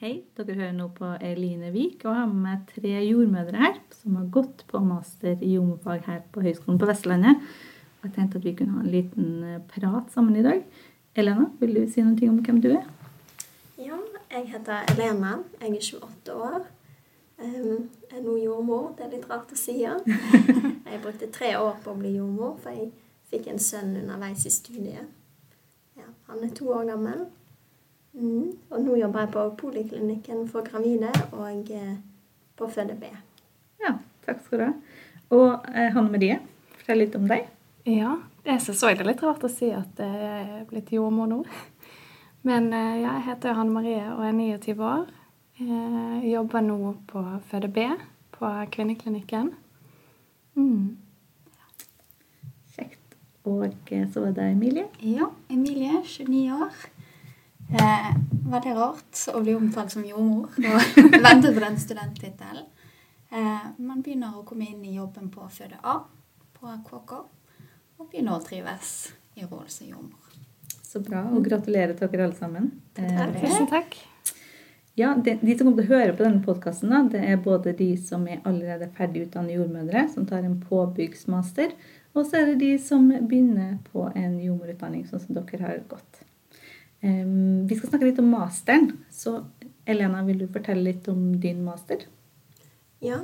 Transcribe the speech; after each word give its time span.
Hei, 0.00 0.22
dere 0.32 0.54
hører 0.56 0.72
nå 0.72 0.86
på 0.96 1.04
Eline 1.20 1.68
Wiik 1.74 2.06
og 2.06 2.14
har 2.16 2.28
med 2.30 2.38
meg 2.40 2.60
tre 2.70 3.02
jordmødre 3.04 3.58
her 3.60 3.74
som 3.92 4.14
har 4.16 4.30
gått 4.32 4.62
på 4.70 4.78
master 4.80 5.42
i 5.44 5.50
jordmorfag 5.58 6.06
her 6.06 6.22
på 6.32 6.40
Høgskolen 6.40 6.78
på 6.80 6.86
Vestlandet. 6.88 7.42
Jeg 8.00 8.14
tenkte 8.14 8.38
at 8.40 8.46
vi 8.46 8.54
kunne 8.56 8.78
ha 8.78 8.80
en 8.80 8.94
liten 8.94 9.26
eh, 9.44 9.58
prat 9.68 10.06
sammen 10.14 10.38
i 10.40 10.44
dag. 10.46 10.62
Elena, 11.20 11.50
vil 11.60 11.76
du 11.76 11.82
si 11.84 12.00
noe 12.00 12.30
om 12.32 12.38
hvem 12.46 12.62
du 12.64 12.70
er? 12.70 12.86
Ja, 13.76 13.98
jeg 14.30 14.46
heter 14.54 14.88
Elena. 14.94 15.34
Jeg 15.60 15.68
er 15.68 15.84
28 15.98 16.36
år. 16.46 16.64
Um, 17.36 17.90
jeg 18.08 18.22
er 18.22 18.24
nå 18.24 18.38
jordmor. 18.40 18.94
Det 18.96 19.04
er 19.04 19.12
litt 19.18 19.28
rart 19.28 19.52
å 19.52 19.58
si. 19.60 19.82
Ja. 19.82 19.98
Jeg 20.90 21.02
brukte 21.04 21.28
tre 21.28 21.52
år 21.60 21.76
på 21.84 21.92
å 21.92 22.00
bli 22.00 22.14
jordmor, 22.16 22.56
for 22.64 22.72
jeg 22.74 22.88
fikk 23.30 23.52
en 23.52 23.60
sønn 23.62 23.92
underveis 24.00 24.42
i 24.48 24.50
studiet. 24.50 25.12
Ja, 25.94 26.08
han 26.26 26.40
er 26.42 26.50
to 26.56 26.72
år 26.72 26.88
gammel. 26.88 27.28
Mm. 28.20 28.50
Og 28.70 28.82
nå 28.84 28.96
jobber 29.00 29.24
jeg 29.24 29.32
på 29.34 29.44
poliklinikken 29.62 30.44
for 30.50 30.66
gravide 30.66 31.12
og 31.32 31.70
eh, 31.72 31.94
på 32.58 32.68
Føde 32.68 32.96
B. 33.00 33.08
Ja, 33.80 33.94
takk 34.26 34.42
skal 34.44 34.60
du 34.60 34.64
ha. 34.66 34.72
Og 35.30 35.70
eh, 35.72 35.88
Hanne 35.94 36.12
Marie, 36.12 36.36
fortell 36.76 37.00
litt 37.00 37.16
om 37.16 37.24
deg. 37.30 37.48
Ja, 37.88 38.18
jeg 38.44 38.60
syns 38.60 38.84
det 38.84 39.00
er 39.00 39.08
litt 39.08 39.24
rart 39.24 39.46
å 39.46 39.52
si 39.52 39.70
at 39.72 40.00
jeg 40.04 40.28
er 40.28 40.66
blitt 40.68 40.92
jordmor 40.92 41.30
nå. 41.30 41.40
Men 42.48 42.68
eh, 42.76 43.00
jeg 43.06 43.26
heter 43.30 43.56
Hanne 43.56 43.72
Marie 43.72 44.04
og 44.12 44.22
er 44.26 44.36
29 44.36 44.76
år. 44.84 45.08
Jeg 45.60 46.30
jobber 46.30 46.62
nå 46.64 46.78
på 47.08 47.24
Føde 47.50 47.68
B 47.72 47.88
på 48.36 48.52
kvinneklinikken. 48.72 49.50
Mm. 50.56 50.96
Kjekt. 52.76 53.18
Og 53.44 53.92
eh, 53.92 54.06
så 54.12 54.24
var 54.24 54.32
det 54.36 54.52
Emilie. 54.54 54.86
Ja, 55.04 55.28
Emilie, 55.52 56.00
29 56.04 56.48
år. 56.56 56.80
Eh, 57.70 58.06
veldig 58.50 58.72
rart 58.74 59.20
å 59.30 59.40
bli 59.44 59.54
omtalt 59.54 59.92
som 59.94 60.02
jordmor 60.06 60.50
og 60.50 61.04
vente 61.26 61.52
på 61.54 61.62
den 61.62 61.76
studenttittelen. 61.78 62.66
Eh, 63.30 63.66
man 63.78 64.00
begynner 64.02 64.34
å 64.34 64.42
komme 64.46 64.66
inn 64.66 64.82
i 64.82 64.96
jobben 64.96 65.28
på 65.30 65.46
Føde 65.54 65.78
A 65.86 66.00
på 66.56 66.72
KK, 66.88 67.12
og 68.00 68.08
begynner 68.08 68.34
å 68.40 68.42
trives 68.42 69.12
i 69.38 69.44
rollen 69.46 69.70
som 69.70 69.86
jordmor. 69.86 70.38
Så 70.82 70.98
bra, 71.04 71.22
og 71.30 71.44
gratulerer 71.46 71.94
til 71.94 72.10
dere 72.10 72.26
alle 72.26 72.38
sammen. 72.38 72.72
Eh, 72.98 73.20
Tusen 73.38 73.70
takk. 73.70 73.94
Ja, 74.98 75.12
de, 75.14 75.36
de, 75.38 75.54
som 75.54 75.68
kommer 75.68 75.84
til 75.84 75.86
å 75.86 76.00
høre 76.00 76.16
på 76.18 76.26
denne 76.26 76.42
podkasten, 76.44 76.96
det 77.12 77.20
er 77.22 77.38
både 77.44 77.76
de 77.78 77.92
som 78.02 78.26
er 78.26 78.42
allerede 78.50 78.90
ferdig 78.98 79.28
utdannet 79.28 79.54
jordmødre, 79.54 80.08
som 80.10 80.26
tar 80.26 80.42
en 80.42 80.58
påbyggsmaster, 80.66 81.70
og 82.16 82.26
så 82.26 82.40
er 82.40 82.50
det 82.50 82.58
de 82.64 82.72
som 82.82 83.06
begynner 83.06 83.78
på 83.92 84.08
en 84.10 84.34
jordmorutdanning, 84.42 85.06
sånn 85.06 85.22
som 85.22 85.38
dere 85.38 85.62
har 85.62 85.86
gått. 85.88 86.24
Vi 87.00 87.76
skal 87.76 87.88
snakke 87.88 88.06
litt 88.06 88.18
om 88.20 88.28
masteren. 88.28 88.90
Så 89.08 89.38
Elena, 89.88 90.20
vil 90.26 90.42
du 90.42 90.48
fortelle 90.52 90.84
litt 90.84 91.06
om 91.08 91.30
din 91.40 91.62
master? 91.64 92.02
Ja, 93.00 93.22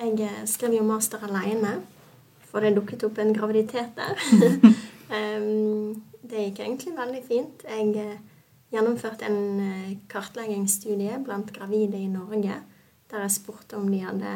jeg 0.00 0.18
eh, 0.24 0.40
skrev 0.50 0.74
jo 0.74 0.82
master 0.86 1.22
alene, 1.22 1.76
for 2.50 2.64
det 2.64 2.74
dukket 2.74 3.04
opp 3.06 3.20
en 3.22 3.30
graviditet 3.36 3.94
der. 3.94 4.18
det 6.32 6.46
gikk 6.46 6.62
egentlig 6.64 6.94
veldig 6.96 7.22
fint. 7.26 7.64
Jeg 7.68 7.92
uh, 8.00 8.16
gjennomførte 8.72 9.28
en 9.28 9.60
uh, 9.60 9.92
kartleggingsstudie 10.10 11.20
blant 11.24 11.52
gravide 11.54 12.00
i 12.00 12.10
Norge, 12.10 12.56
der 13.12 13.26
jeg 13.26 13.36
spurte 13.36 13.78
om 13.78 13.90
de 13.92 14.00
hadde 14.02 14.34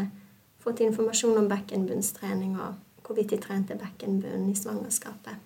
fått 0.62 0.82
informasjon 0.84 1.38
om 1.40 1.48
bekkenbunnstrening 1.50 2.56
og 2.60 2.76
hvorvidt 3.06 3.34
de 3.34 3.42
trente 3.42 3.74
bekkenbunnen 3.78 4.50
i 4.50 4.58
svangerskapet. 4.58 5.38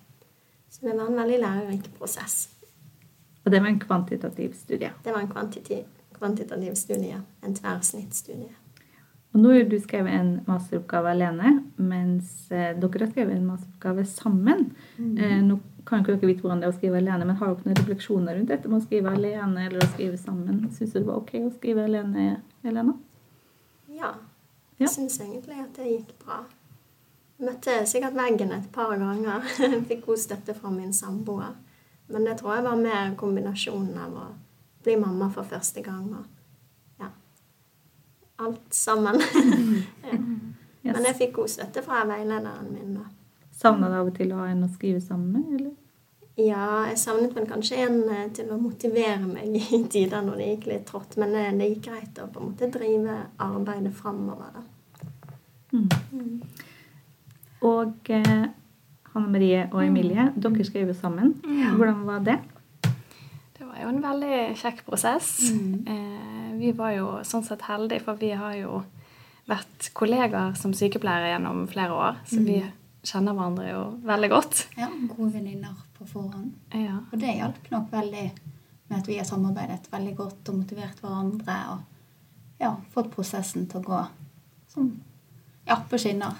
Så 0.69 0.85
det 0.85 0.97
var 0.97 1.09
en 1.09 1.19
veldig 1.19 1.39
lærerik 1.41 1.89
prosess. 1.97 2.49
Og 3.43 3.51
det 3.51 3.61
var 3.61 3.67
en 3.71 3.79
kvantitativ 3.79 4.53
studie? 4.53 4.91
Det 5.03 5.13
var 5.13 5.21
en 5.21 5.31
kvantitativ, 5.31 5.85
kvantitativ 6.13 6.75
studie. 6.75 7.21
En 7.43 7.55
tverrsnittstudie. 7.55 8.53
Og 9.31 9.39
nå 9.39 9.53
har 9.53 9.67
du 9.71 9.77
skrevet 9.79 10.11
en 10.11 10.31
masteroppgave 10.47 11.13
alene, 11.13 11.53
mens 11.79 12.51
eh, 12.51 12.73
dere 12.75 13.05
har 13.05 13.11
skrevet 13.13 13.37
en 13.37 13.45
masteroppgave 13.47 14.03
sammen. 14.05 14.65
Mm. 14.97 15.13
Eh, 15.17 15.37
nå 15.47 15.59
kan 15.87 16.03
ikke 16.03 16.17
dere 16.17 16.29
vite 16.33 16.43
hvordan 16.43 16.61
det 16.61 16.67
er 16.67 16.73
å 16.73 16.75
skrive 16.75 16.99
alene, 16.99 17.27
men 17.29 17.39
har 17.39 17.53
dere 17.53 17.69
noen 17.69 17.79
refleksjoner 17.79 18.37
rundt 18.37 18.51
dette 18.51 18.69
med 18.69 18.81
å 18.81 18.83
skrive 18.83 19.13
alene 19.15 19.67
eller 19.69 19.85
å 19.85 19.91
skrive 19.93 20.19
sammen? 20.19 20.65
Syns 20.75 20.91
du 20.91 20.99
det 20.99 21.07
var 21.07 21.21
ok 21.23 21.33
å 21.45 21.53
skrive 21.55 21.87
alene, 21.87 22.27
Elena? 22.67 22.97
Ja. 23.87 24.11
Jeg 24.75 24.89
ja. 24.89 24.91
syns 24.91 25.19
egentlig 25.23 25.63
at 25.63 25.79
det 25.79 25.87
gikk 25.87 26.11
bra. 26.25 26.43
Møtte 27.41 27.79
sikkert 27.89 28.17
veggen 28.17 28.51
et 28.53 28.67
par 28.75 28.91
ganger. 28.99 29.47
Fikk 29.89 30.05
god 30.09 30.19
støtte 30.21 30.53
fra 30.57 30.73
min 30.73 30.91
samboer. 30.93 31.55
Men 32.11 32.27
det 32.27 32.37
tror 32.39 32.55
jeg 32.55 32.67
var 32.67 32.79
mer 32.79 33.15
kombinasjonen 33.19 33.97
av 33.97 34.17
å 34.17 34.27
bli 34.83 34.97
mamma 34.99 35.29
for 35.33 35.47
første 35.47 35.83
gang 35.85 36.07
og 36.09 37.01
ja 37.01 37.11
Alt 38.41 38.73
sammen. 38.73 39.21
ja. 40.09 40.17
yes. 40.17 40.93
Men 40.95 41.05
jeg 41.11 41.19
fikk 41.19 41.35
god 41.39 41.53
støtte 41.53 41.83
fra 41.85 42.03
veilederen 42.09 42.71
min. 42.73 42.95
da. 42.97 43.05
Savna 43.53 43.91
du 43.91 43.99
av 43.99 44.09
og 44.09 44.17
til 44.17 44.33
å 44.33 44.41
ha 44.41 44.49
en 44.49 44.65
å 44.65 44.71
skrive 44.71 45.01
sammen 45.03 45.35
med, 45.35 45.59
eller? 45.59 45.73
Ja, 46.39 46.87
jeg 46.87 46.97
savnet 46.97 47.35
vel 47.35 47.45
kanskje 47.49 47.81
en 47.83 47.97
eh, 48.09 48.29
til 48.33 48.49
å 48.53 48.59
motivere 48.59 49.27
meg 49.27 49.57
i 49.75 49.81
tider 49.91 50.23
når 50.25 50.39
det 50.39 50.49
gikk 50.53 50.67
litt 50.71 50.87
trått. 50.89 51.17
Men 51.21 51.35
det, 51.35 51.45
det 51.59 51.69
gikk 51.73 51.83
greit 51.89 52.21
å 52.21 52.29
på 52.31 52.41
en 52.41 52.51
måte 52.51 52.71
drive 52.71 53.17
arbeidet 53.43 53.93
framover, 53.97 54.55
da. 54.55 54.63
Mm. 55.71 55.87
Mm. 56.11 56.41
Og 57.67 58.09
eh, 58.15 58.47
Hanne 59.13 59.31
Marie 59.31 59.65
og 59.71 59.83
Emilie. 59.83 60.29
Mm. 60.29 60.39
Dere 60.43 60.65
skal 60.67 60.85
jobbe 60.85 60.95
sammen. 60.97 61.35
Hvordan 61.43 62.05
var 62.07 62.23
det? 62.25 62.37
Det 63.57 63.67
var 63.67 63.81
jo 63.83 63.89
en 63.91 64.03
veldig 64.03 64.37
kjekk 64.61 64.83
prosess. 64.87 65.29
Mm. 65.51 65.73
Eh, 65.87 66.51
vi 66.61 66.71
var 66.77 66.95
jo 66.95 67.07
sånn 67.27 67.43
sett 67.45 67.65
heldige, 67.67 68.05
for 68.05 68.19
vi 68.21 68.31
har 68.37 68.55
jo 68.59 68.81
vært 69.49 69.89
kollegaer 69.97 70.55
som 70.59 70.73
sykepleiere 70.77 71.33
gjennom 71.33 71.65
flere 71.71 71.97
år. 71.97 72.21
Så 72.29 72.39
mm. 72.39 72.47
vi 72.47 72.61
kjenner 73.07 73.35
hverandre 73.35 73.67
jo 73.67 73.83
veldig 74.07 74.31
godt. 74.31 74.65
Ja, 74.79 74.89
gode 75.11 75.31
venninner 75.35 75.75
på 75.97 76.07
forhånd. 76.09 76.53
Ja. 76.75 77.01
Og 77.09 77.19
det 77.21 77.35
hjalp 77.39 77.71
nok 77.73 77.91
veldig 77.93 78.25
med 78.91 78.99
at 78.99 79.07
vi 79.07 79.17
har 79.17 79.27
samarbeidet 79.27 79.87
veldig 79.91 80.15
godt 80.17 80.51
og 80.51 80.59
motivert 80.61 81.03
hverandre. 81.03 81.57
Og 81.75 82.61
ja, 82.61 82.75
fått 82.93 83.11
prosessen 83.13 83.67
til 83.71 83.81
å 83.81 83.87
gå 83.87 84.01
som 84.71 84.91
ja, 85.67 85.79
på 85.89 85.99
skinner. 85.99 86.37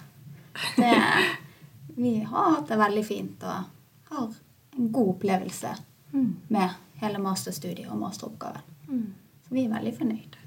Det 0.78 0.92
vi 1.96 2.20
har 2.20 2.52
hatt 2.58 2.68
det 2.72 2.78
veldig 2.82 3.06
fint 3.06 3.44
og 3.44 4.12
har 4.12 4.36
en 4.78 4.92
god 4.92 5.16
opplevelse 5.16 5.74
mm. 6.12 6.30
med 6.48 6.78
hele 7.02 7.20
masterstudiet 7.20 7.90
og 7.90 8.00
masteroppgaven. 8.02 8.62
Mm. 8.88 9.08
Så 9.48 9.56
vi 9.56 9.66
er 9.66 9.74
veldig 9.74 9.96
fornøyde. 9.98 10.46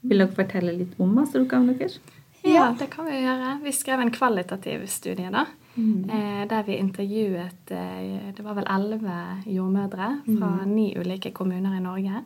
Vil 0.00 0.22
dere 0.22 0.32
fortelle 0.32 0.74
litt 0.74 0.96
om 1.00 1.12
masteroppgaven 1.14 1.74
deres? 1.74 1.98
Ja, 2.42 2.70
det 2.78 2.88
kan 2.94 3.04
vi 3.04 3.18
gjøre. 3.20 3.58
Vi 3.64 3.72
skrev 3.76 4.00
en 4.00 4.12
kvalitativ 4.14 4.86
studie 4.88 5.30
da. 5.32 5.44
Mm. 5.74 6.10
Eh, 6.10 6.48
der 6.48 6.62
vi 6.66 6.76
intervjuet 6.80 7.70
eh, 7.70 8.30
det 8.36 8.42
var 8.42 8.56
vel 8.58 8.66
elleve 8.68 9.16
jordmødre 9.46 10.08
fra 10.26 10.48
mm. 10.64 10.70
ni 10.74 10.90
ulike 10.98 11.30
kommuner 11.30 11.76
i 11.76 11.82
Norge. 11.84 12.24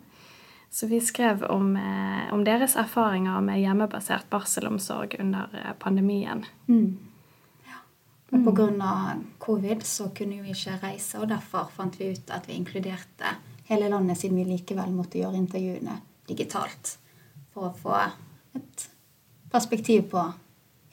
Så 0.71 0.87
vi 0.91 1.01
skrev 1.01 1.45
om, 1.51 1.77
eh, 1.77 2.33
om 2.35 2.45
deres 2.45 2.77
erfaringer 2.77 3.41
med 3.41 3.61
hjemmebasert 3.61 4.31
barselomsorg 4.31 5.17
under 5.21 5.75
pandemien. 5.79 6.45
Mm. 6.67 6.97
Og 8.35 8.47
pga. 8.49 8.67
Mm. 8.75 9.25
covid 9.39 9.85
så 9.87 10.09
kunne 10.17 10.43
vi 10.43 10.51
ikke 10.51 10.79
reise, 10.83 11.21
og 11.21 11.29
derfor 11.31 11.71
fant 11.77 11.99
vi 12.01 12.11
ut 12.11 12.31
at 12.35 12.49
vi 12.49 12.59
inkluderte 12.59 13.37
hele 13.69 13.89
landet, 13.89 14.19
siden 14.19 14.37
vi 14.37 14.45
likevel 14.49 14.91
måtte 14.93 15.21
gjøre 15.21 15.39
intervjuene 15.39 16.01
digitalt. 16.29 16.97
For 17.55 17.71
å 17.71 17.77
få 17.79 17.95
et 18.59 18.89
perspektiv 19.53 20.09
på 20.11 20.25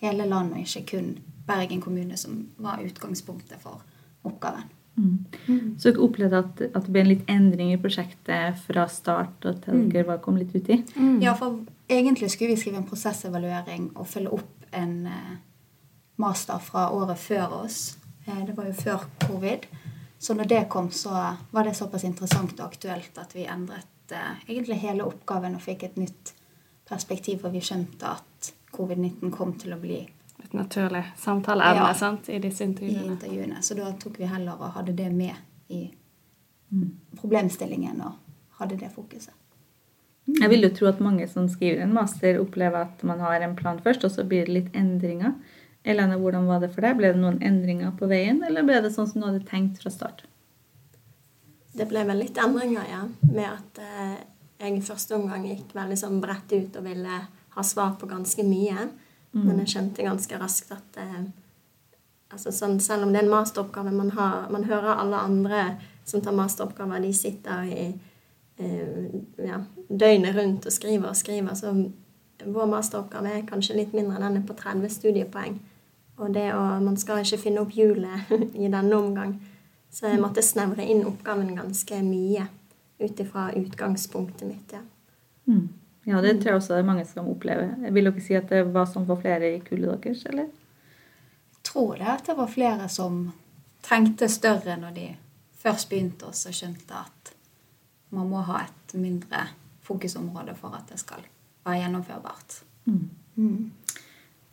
hele 0.04 0.28
landet, 0.30 0.62
og 0.62 0.68
ikke 0.68 0.98
kun 0.98 1.16
Bergen 1.48 1.82
kommune, 1.82 2.18
som 2.18 2.46
var 2.62 2.84
utgangspunktet 2.86 3.60
for 3.60 3.82
oppgaven. 4.24 4.70
Mm. 4.96 5.26
Mm. 5.48 5.76
Så 5.80 5.90
dere 5.90 6.04
opplevde 6.06 6.40
at, 6.44 6.62
at, 6.68 6.86
det 6.86 6.94
ble 6.94 7.02
en 7.02 7.10
litt 7.10 7.30
endring 7.32 7.72
i 7.74 7.80
prosjektet 7.82 8.60
fra 8.68 8.86
start 8.92 9.48
og 9.48 9.62
til 9.64 9.86
dere 9.92 10.10
var 10.10 10.20
kom 10.24 10.38
litt 10.40 10.54
uti? 10.54 10.82
Mm. 10.96 11.22
Ja, 11.24 11.34
for 11.40 11.62
egentlig 11.90 12.32
skulle 12.34 12.54
vi 12.54 12.60
skrive 12.60 12.82
en 12.82 12.88
prosessevaluering 12.90 13.92
og 13.96 14.10
følge 14.12 14.36
opp 14.38 14.68
en 14.78 15.08
eh, 15.10 15.32
master 16.16 16.60
fra 16.60 16.90
året 16.92 17.20
før 17.20 17.62
oss. 17.64 17.98
Eh, 18.26 18.46
det 18.46 18.58
var 18.58 18.70
jo 18.70 18.74
før 18.74 19.06
covid. 19.28 19.66
Så 20.22 20.34
når 20.38 20.46
det 20.52 20.66
kom, 20.70 20.92
så 20.92 21.36
var 21.52 21.64
det 21.64 21.74
såpass 21.74 22.04
interessant 22.04 22.60
og 22.60 22.66
aktuelt 22.68 23.18
at 23.18 23.36
vi 23.36 23.48
endret 23.50 24.14
eh, 24.14 24.44
egentlig 24.48 24.82
hele 24.84 25.08
oppgaven 25.08 25.58
og 25.58 25.64
fikk 25.64 25.88
et 25.88 25.98
nytt 25.98 26.34
perspektiv, 26.90 27.40
for 27.42 27.54
vi 27.54 27.64
skjønte 27.64 28.10
at 28.12 28.52
covid-19 28.76 29.32
kom 29.34 29.56
til 29.60 29.74
å 29.76 29.80
bli 29.82 30.02
Et 30.42 30.54
naturlig 30.58 31.04
samtaleevne 31.22 31.90
ja, 31.94 32.12
i 32.34 32.40
disse 32.42 32.66
intervjuene. 32.66 33.04
I 33.06 33.12
intervjuene. 33.14 33.60
Så 33.62 33.78
da 33.78 33.92
tok 34.02 34.18
vi 34.20 34.26
heller 34.26 34.58
og 34.58 34.74
hadde 34.74 34.96
det 34.98 35.12
med 35.14 35.36
i 35.70 35.84
mm. 36.72 36.88
problemstillingen 37.20 38.02
og 38.02 38.18
hadde 38.58 38.80
det 38.82 38.90
fokuset. 38.96 39.36
Jeg 40.40 40.50
vil 40.50 40.66
jo 40.66 40.72
tro 40.74 40.90
at 40.90 41.02
mange 41.04 41.28
som 41.30 41.48
skriver 41.50 41.84
en 41.84 41.94
master, 41.94 42.40
opplever 42.42 42.86
at 42.86 43.04
man 43.08 43.22
har 43.22 43.42
en 43.42 43.56
plan 43.58 43.80
først, 43.82 44.06
og 44.06 44.14
så 44.14 44.26
blir 44.28 44.46
det 44.46 44.56
litt 44.56 44.76
endringer. 44.78 45.34
Elena, 45.84 46.18
hvordan 46.18 46.46
var 46.46 46.62
det 46.62 46.70
for 46.76 46.86
deg? 46.86 46.98
Ble 47.00 47.14
det 47.14 47.22
noen 47.22 47.40
endringer 47.42 47.94
på 47.98 48.10
veien, 48.10 48.44
eller 48.46 48.66
ble 48.66 48.82
det 48.84 48.94
sånn 48.94 49.10
som 49.10 49.22
du 49.22 49.28
hadde 49.28 49.46
tenkt 49.48 49.82
fra 49.82 49.90
start? 49.94 50.26
Det 51.74 51.88
ble 51.90 52.04
vel 52.06 52.22
litt 52.22 52.38
endringer, 52.38 52.86
ja. 52.90 53.06
Med 53.32 53.48
at 53.48 53.82
eh, 53.82 54.18
jeg 54.62 54.78
i 54.78 54.84
første 54.86 55.16
omgang 55.18 55.48
gikk 55.48 55.74
veldig 55.74 55.98
sånn 55.98 56.20
bredt 56.22 56.54
ut 56.54 56.76
og 56.78 56.86
ville 56.86 57.22
ha 57.56 57.64
svar 57.66 57.96
på 58.00 58.10
ganske 58.12 58.46
mye. 58.46 58.90
Men 59.32 59.62
jeg 59.64 59.72
skjønte 59.74 60.04
ganske 60.04 60.38
raskt 60.42 60.74
at 60.76 61.00
eh, 61.00 61.22
altså 62.36 62.52
sånn, 62.52 62.80
selv 62.84 63.08
om 63.08 63.14
det 63.14 63.22
er 63.22 63.26
en 63.26 63.32
masteroppgave 63.32 63.94
man 63.96 64.12
har 64.18 64.50
Man 64.52 64.68
hører 64.68 65.00
alle 65.00 65.18
andre 65.18 65.62
som 66.06 66.22
tar 66.22 66.36
masteroppgaver, 66.36 67.00
de 67.00 67.14
sitter 67.16 67.64
i 67.64 67.86
eh, 68.60 69.48
ja, 69.48 69.62
døgnet 69.88 70.36
rundt 70.36 70.68
og 70.68 70.76
skriver 70.76 71.10
og 71.10 71.16
skriver. 71.16 71.56
Så 71.56 71.72
vår 72.46 72.72
masteroppgave 72.74 73.38
er 73.38 73.48
kanskje 73.48 73.78
litt 73.78 73.94
mindre. 73.96 74.20
Den 74.20 74.42
er 74.42 74.48
på 74.48 74.58
30 74.58 74.92
studiepoeng. 74.92 75.60
Og 76.20 76.34
det 76.34 76.50
å, 76.54 76.62
man 76.84 76.98
skal 77.00 77.24
ikke 77.24 77.40
finne 77.42 77.64
opp 77.64 77.76
hjulet 77.76 78.32
i 78.64 78.68
denne 78.68 78.98
omgang. 78.98 79.38
Så 79.92 80.08
jeg 80.08 80.22
måtte 80.24 80.44
snevre 80.46 80.86
inn 80.88 81.04
oppgaven 81.08 81.56
ganske 81.58 82.02
mye 82.06 82.48
ut 83.02 83.20
ifra 83.20 83.52
utgangspunktet 83.58 84.48
mitt. 84.48 84.74
ja. 84.74 84.84
Mm. 85.48 85.70
Ja, 86.04 86.22
det 86.22 86.40
tror 86.40 86.50
jeg 86.50 86.58
også 86.58 86.74
det 86.74 86.80
er 86.82 86.88
mange 86.88 87.06
som 87.06 87.28
opplever. 87.30 87.76
Vil 87.94 88.08
dere 88.08 88.24
si 88.26 88.34
at 88.38 88.50
det 88.50 88.64
var 88.74 88.88
sånn 88.90 89.06
for 89.06 89.22
flere 89.22 89.52
i 89.54 89.60
kullet 89.62 90.02
deres, 90.02 90.24
eller? 90.30 90.48
Jeg 91.52 91.66
tror 91.68 92.00
det 92.00 92.08
at 92.10 92.30
det 92.32 92.36
var 92.40 92.50
flere 92.50 92.88
som 92.90 93.20
trengte 93.86 94.30
større 94.32 94.78
når 94.82 94.96
de 94.96 95.08
først 95.62 95.90
begynte, 95.92 96.32
og 96.32 96.38
så 96.38 96.54
skjønte 96.56 96.98
at 96.98 97.34
man 98.16 98.32
må 98.32 98.42
ha 98.48 98.64
et 98.66 98.96
mindre 98.98 99.46
fokusområde 99.86 100.56
for 100.58 100.74
at 100.78 100.90
det 100.90 101.00
skal 101.02 101.22
være 101.66 101.84
gjennomførbart. 101.84 102.58
Mm. 102.90 103.72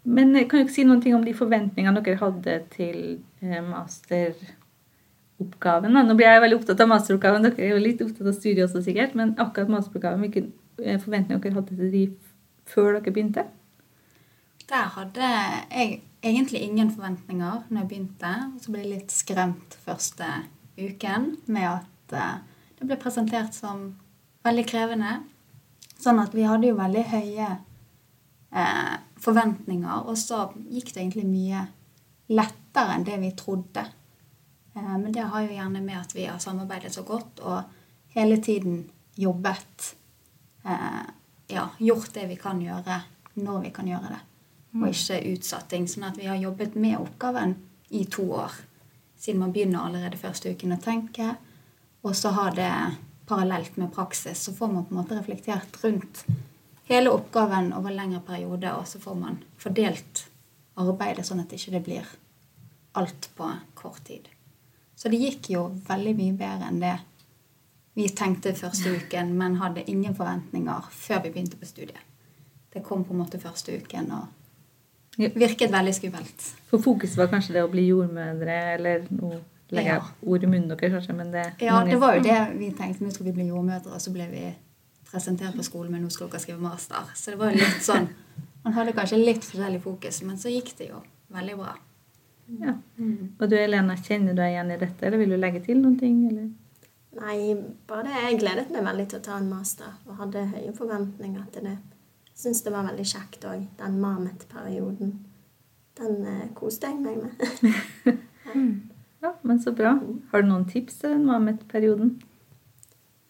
Men 0.08 0.32
kan 0.34 0.48
kan 0.48 0.60
ikke 0.64 0.72
si 0.72 0.84
noen 0.88 1.02
ting 1.04 1.14
om 1.16 1.24
de 1.26 1.34
forventningene 1.36 2.00
dere 2.04 2.22
hadde 2.22 2.54
til 2.72 2.98
eh, 3.44 3.62
masteroppgaven? 3.64 5.92
Nå 5.92 6.14
blir 6.16 6.28
jeg 6.30 6.44
veldig 6.46 6.58
opptatt 6.62 6.84
av 6.84 6.92
masteroppgaven. 6.94 7.44
Dere 7.44 7.62
er 7.66 7.70
jo 7.74 7.84
litt 7.84 8.00
opptatt 8.04 8.30
av 8.30 8.38
studiet 8.38 8.64
også, 8.64 8.80
sikkert. 8.86 9.12
Men 9.18 9.28
akkurat 9.36 9.74
masteroppgaven, 9.74 10.20
hvilke 10.24 10.42
eh, 10.80 10.98
forventninger 11.02 11.42
dere 11.44 11.58
hadde 11.60 11.74
til 11.76 11.88
de 11.92 12.04
før 12.68 12.88
dere 12.96 13.12
begynte? 13.12 13.42
Der 14.68 14.86
hadde 14.96 15.24
jeg 15.72 16.00
egentlig 16.22 16.60
ingen 16.60 16.90
forventninger 16.90 17.62
når 17.68 17.80
jeg 17.80 17.88
begynte. 17.88 18.34
Så 18.60 18.72
ble 18.72 18.84
jeg 18.84 18.94
litt 18.94 19.14
skremt 19.14 19.78
første 19.84 20.28
uken 20.78 21.34
med 21.46 21.68
at 21.70 22.16
eh, 22.16 22.36
det 22.78 22.88
ble 22.88 22.98
presentert 23.00 23.56
som 23.56 23.90
veldig 24.46 24.64
krevende. 24.68 25.18
Sånn 25.98 26.20
at 26.22 26.34
vi 26.36 26.46
hadde 26.46 26.70
jo 26.70 26.78
veldig 26.78 27.04
høye 27.10 27.48
eh, 28.54 28.94
forventninger, 29.22 30.06
og 30.08 30.18
så 30.18 30.48
gikk 30.68 30.92
det 30.92 31.02
egentlig 31.02 31.26
mye 31.28 31.64
lettere 32.32 32.94
enn 32.94 33.06
det 33.06 33.18
vi 33.22 33.32
trodde. 33.38 33.84
Eh, 34.74 34.94
men 34.98 35.12
det 35.12 35.26
har 35.32 35.44
jo 35.44 35.56
gjerne 35.56 35.82
med 35.84 36.00
at 36.00 36.14
vi 36.16 36.26
har 36.28 36.40
samarbeidet 36.42 36.92
så 36.94 37.04
godt 37.06 37.42
og 37.42 37.62
hele 38.16 38.40
tiden 38.42 38.82
jobbet 39.16 39.94
eh, 40.64 41.06
Ja, 41.48 41.62
gjort 41.80 42.12
det 42.12 42.26
vi 42.28 42.34
kan 42.36 42.58
gjøre 42.60 42.98
når 43.40 43.62
vi 43.62 43.70
kan 43.72 43.86
gjøre 43.88 44.10
det, 44.12 44.18
og 44.76 44.90
ikke 44.90 45.16
utsatt 45.30 45.70
ting. 45.70 45.86
Sånn 45.88 46.04
at 46.10 46.18
vi 46.20 46.26
har 46.28 46.36
jobbet 46.36 46.74
med 46.76 46.98
oppgaven 47.00 47.54
i 47.88 48.02
to 48.04 48.26
år. 48.36 48.52
Siden 49.16 49.40
man 49.40 49.54
begynner 49.54 49.86
allerede 49.86 50.20
første 50.20 50.52
uken 50.52 50.76
å 50.76 50.80
tenke, 50.82 51.30
og 52.04 52.12
så 52.12 52.34
har 52.36 52.52
det 52.58 52.68
parallelt 53.30 53.78
med 53.80 53.94
praksis, 53.94 54.42
så 54.44 54.52
får 54.52 54.74
man 54.74 54.84
på 54.84 54.92
en 54.92 55.00
måte 55.00 55.16
reflektert 55.16 55.80
rundt 55.80 56.26
hele 56.88 57.10
oppgaven 57.12 57.72
over 57.76 57.90
lengre 57.94 58.20
periode, 58.24 58.72
og 58.72 58.86
så 58.88 58.98
får 59.02 59.14
man 59.18 59.38
fordelt 59.60 60.24
arbeidet 60.78 61.26
sånn 61.26 61.40
at 61.42 61.50
det 61.50 61.60
ikke 61.60 61.84
blir 61.84 62.06
alt 62.98 63.28
på 63.36 63.50
kort 63.74 64.02
tid. 64.04 64.28
Så 64.98 65.10
det 65.12 65.20
gikk 65.20 65.50
jo 65.52 65.68
veldig 65.88 66.14
mye 66.18 66.32
bedre 66.38 66.68
enn 66.70 66.80
det 66.82 66.96
vi 67.98 68.06
tenkte 68.14 68.52
første 68.54 68.92
uken, 68.94 69.32
men 69.38 69.56
hadde 69.58 69.82
ingen 69.90 70.14
forventninger 70.14 70.88
før 70.94 71.22
vi 71.24 71.30
begynte 71.34 71.58
på 71.58 71.66
studiet. 71.66 71.98
Det 72.72 72.82
kom 72.86 73.04
på 73.04 73.14
en 73.14 73.22
måte 73.24 73.40
første 73.42 73.74
uken 73.74 74.10
og 74.14 74.26
virket 75.18 75.72
veldig 75.72 75.94
skummelt. 75.96 76.44
For 76.70 76.78
fokuset 76.82 77.18
var 77.18 77.30
kanskje 77.32 77.56
det 77.56 77.64
å 77.64 77.70
bli 77.72 77.88
jordmødre, 77.88 78.58
eller 78.76 79.06
nå 79.10 79.32
legger 79.74 79.94
Ja. 79.98 80.04
ord 80.22 80.42
i 80.42 80.46
munnen 80.46 80.68
deres, 80.68 80.92
kanskje, 80.92 81.16
men 81.16 81.32
det 81.32 81.44
Ja, 81.60 81.82
det 81.84 81.98
var 82.00 82.14
jo 82.16 82.22
det 82.22 82.58
vi 82.58 82.70
tenkte. 82.70 83.04
Nå 83.04 83.10
skulle 83.10 83.32
vi 83.32 83.40
bli 83.42 83.48
jordmødre, 83.48 83.92
og 83.92 84.00
så 84.00 84.12
ble 84.12 84.28
vi 84.30 84.54
presentert 85.10 85.56
på 85.56 85.64
skolen, 85.66 85.92
men 85.92 86.04
nå 86.04 86.10
skal 86.12 86.30
dere 86.30 86.42
skrive 86.42 86.62
master. 86.62 87.10
Så 87.16 87.34
det 87.34 87.40
var 87.40 87.56
litt 87.56 87.84
sånn 87.84 88.08
Man 88.64 88.74
hadde 88.74 88.92
kanskje 88.92 89.20
litt 89.20 89.44
forskjellig 89.46 89.80
fokus, 89.80 90.22
men 90.26 90.36
så 90.36 90.50
gikk 90.52 90.74
det 90.76 90.88
jo 90.90 90.98
veldig 91.32 91.54
bra. 91.56 91.76
Ja. 92.58 92.74
Og 93.38 93.44
du 93.48 93.54
Elena, 93.56 93.94
kjenner 93.96 94.34
du 94.34 94.40
deg 94.42 94.54
igjen 94.54 94.72
i 94.74 94.78
dette, 94.80 95.06
eller 95.06 95.20
vil 95.20 95.32
du 95.32 95.36
legge 95.38 95.62
til 95.64 95.78
noen 95.80 95.94
ting? 96.00 96.18
Eller? 96.28 96.48
Nei, 97.18 97.54
bare 97.88 98.04
det. 98.08 98.16
Jeg 98.24 98.40
gledet 98.42 98.72
meg 98.74 98.84
veldig 98.84 99.06
til 99.12 99.20
å 99.20 99.24
ta 99.24 99.38
en 99.38 99.48
master 99.48 99.94
og 100.08 100.18
hadde 100.20 100.44
høye 100.52 100.74
forventninger 100.76 101.46
til 101.54 101.68
det. 101.70 101.76
Syns 102.38 102.60
det 102.66 102.74
var 102.74 102.86
veldig 102.90 103.06
kjekt 103.08 103.46
òg, 103.48 103.64
den 103.78 103.96
Mamet-perioden. 104.02 105.14
Den 105.98 106.20
eh, 106.30 106.44
koste 106.58 106.90
jeg 106.92 107.00
meg 107.02 107.24
med. 107.24 108.18
Ja, 109.18 109.32
men 109.42 109.58
så 109.58 109.72
bra. 109.74 109.96
Har 110.30 110.42
du 110.44 110.46
noen 110.46 110.66
tips 110.70 111.00
til 111.00 111.10
den 111.10 111.24
Mamet-perioden? 111.26 112.20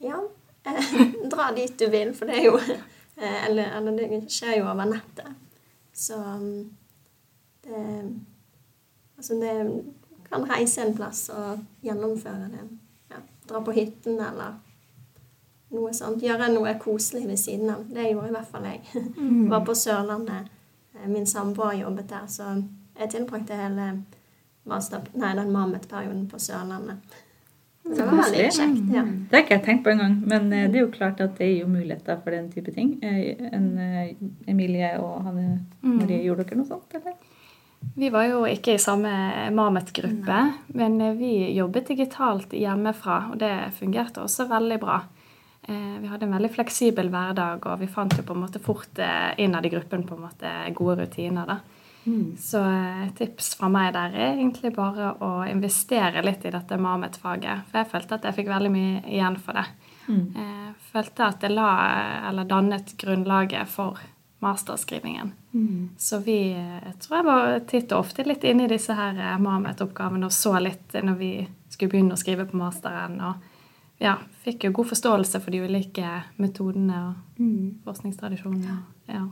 ja, 0.05 0.21
dra 1.33 1.51
dit 1.57 1.79
du 1.79 1.87
vil, 1.91 2.15
for 2.15 2.31
det 2.31 2.39
er 2.39 2.49
jo 2.49 2.57
eh, 3.21 3.45
eller, 3.49 3.77
eller 3.79 3.99
det 3.99 4.25
skjer 4.33 4.59
jo 4.61 4.71
over 4.71 4.91
nettet. 4.91 5.31
Så 5.93 6.19
mm, 6.19 6.71
det 7.67 7.85
Altså, 9.19 9.35
det 9.35 9.83
kan 10.31 10.45
reise 10.47 10.85
en 10.85 10.93
plass 10.95 11.25
og 11.35 11.59
gjennomføre 11.83 12.51
det. 12.53 12.61
Ja, 13.11 13.17
dra 13.49 13.61
på 13.67 13.73
hytten 13.75 14.21
eller 14.23 14.61
noe 15.75 15.91
sånt. 15.97 16.23
Gjøre 16.23 16.53
noe 16.53 16.77
koselig 16.79 17.25
ved 17.27 17.41
siden 17.41 17.73
av. 17.73 17.83
Det 17.91 18.05
gjorde 18.13 18.31
i 18.31 18.37
hvert 18.37 18.53
fall 18.53 18.69
jeg. 18.69 19.05
Var 19.53 19.65
på 19.67 19.75
Sørlandet. 19.75 20.53
Eh, 20.95 21.09
Min 21.11 21.27
samboer 21.27 21.81
jobbet 21.81 22.11
der, 22.13 22.27
så 22.31 22.63
jeg 22.99 23.11
tilbrakte 23.11 23.59
hele 23.59 23.89
master, 24.69 25.03
nei, 25.15 25.35
den 25.35 25.53
mammetperioden 25.55 26.29
på 26.31 26.39
Sørlandet. 26.43 27.19
Så 27.88 27.96
det 28.02 28.06
var 28.06 28.19
veldig 28.20 28.49
kjekt. 28.52 28.93
ja. 28.93 29.02
Det 29.31 29.37
har 29.37 29.43
ikke 29.44 29.56
jeg 29.56 29.64
tenkt 29.64 29.85
på 29.85 29.90
engang, 29.94 30.14
men 30.29 30.52
eh, 30.52 30.67
det 30.69 30.76
er 30.81 30.85
jo 30.85 30.90
klart 30.93 31.20
at 31.25 31.38
det 31.38 31.46
gir 31.49 31.62
jo 31.62 31.69
muligheter 31.73 32.19
for 32.25 32.31
den 32.37 32.50
type 32.52 32.75
ting. 32.75 32.99
Eh, 33.02 33.35
En, 33.52 33.79
eh, 33.79 34.14
Emilie 34.46 34.90
og 35.00 35.25
Hanne 35.25 35.61
Marie, 35.82 36.23
gjorde 36.26 36.44
dere 36.44 36.58
noe 36.61 36.69
sånt, 36.69 36.94
eller? 36.94 37.14
Vi 37.96 38.11
var 38.11 38.25
jo 38.26 38.43
ikke 38.44 38.75
i 38.75 38.82
samme 38.82 39.08
Mamet-gruppe, 39.55 40.38
men 40.75 40.99
vi 41.18 41.54
jobbet 41.54 41.87
digitalt 41.92 42.50
hjemmefra, 42.50 43.30
og 43.33 43.38
det 43.38 43.52
fungerte 43.78 44.21
også 44.25 44.49
veldig 44.50 44.80
bra. 44.83 45.00
Vi 45.68 46.09
hadde 46.09 46.25
en 46.26 46.33
veldig 46.35 46.50
fleksibel 46.50 47.09
hverdag, 47.12 47.66
og 47.66 47.78
vi 47.78 47.87
fant 47.87 48.16
jo 48.16 48.23
på 48.25 48.35
en 48.35 48.40
måte 48.42 48.59
fort 48.59 48.99
innad 49.38 49.66
i 49.66 49.71
gruppen 49.71 50.02
på 50.02 50.16
en 50.16 50.25
måte 50.26 50.50
gode 50.75 51.04
rutiner. 51.04 51.47
da. 51.47 51.59
Så 52.38 52.62
eh, 52.65 53.07
et 53.07 53.17
tips 53.19 53.55
fra 53.59 53.71
meg 53.73 53.93
der 53.97 54.15
er 54.17 54.35
egentlig 54.35 54.75
bare 54.77 55.15
å 55.25 55.33
investere 55.49 56.23
litt 56.25 56.45
i 56.49 56.55
dette 56.55 56.79
Mamet-faget. 56.81 57.69
For 57.71 57.83
jeg 57.83 57.91
følte 57.95 58.19
at 58.19 58.29
jeg 58.29 58.38
fikk 58.41 58.53
veldig 58.53 58.75
mye 58.75 59.00
igjen 59.07 59.41
for 59.43 59.59
det. 59.59 59.67
Jeg 60.09 60.77
følte 60.93 61.27
at 61.27 61.43
det 61.45 61.50
la, 61.53 61.73
eller 62.31 62.49
dannet 62.49 62.95
grunnlaget 63.00 63.69
for 63.69 63.99
masterskrivingen. 64.38 65.33
Så 65.99 66.19
vi 66.19 66.53
eh, 66.53 66.81
jeg 66.87 66.95
tror 67.03 67.17
jeg 67.17 67.27
var 67.27 67.61
titt 67.67 67.93
og 67.93 68.05
ofte 68.05 68.25
litt 68.27 68.45
inne 68.47 68.69
i 68.69 68.71
disse 68.71 68.95
her 68.95 69.19
eh, 69.19 69.38
Mamet-oppgavene 69.43 70.29
og 70.29 70.35
så 70.35 70.55
litt 70.62 70.95
eh, 70.95 71.05
når 71.05 71.19
vi 71.19 71.33
skulle 71.69 71.91
begynne 71.95 72.15
å 72.15 72.21
skrive 72.21 72.47
på 72.47 72.59
masteren. 72.61 73.19
Og 73.19 73.99
ja, 74.03 74.15
fikk 74.45 74.69
jo 74.69 74.77
god 74.79 74.93
forståelse 74.93 75.43
for 75.43 75.55
de 75.55 75.65
ulike 75.67 76.12
metodene 76.38 77.03
og 77.09 77.43
forskningstradisjonene. 77.88 78.79
Ja. 78.79 78.79
Ja, 79.19 79.25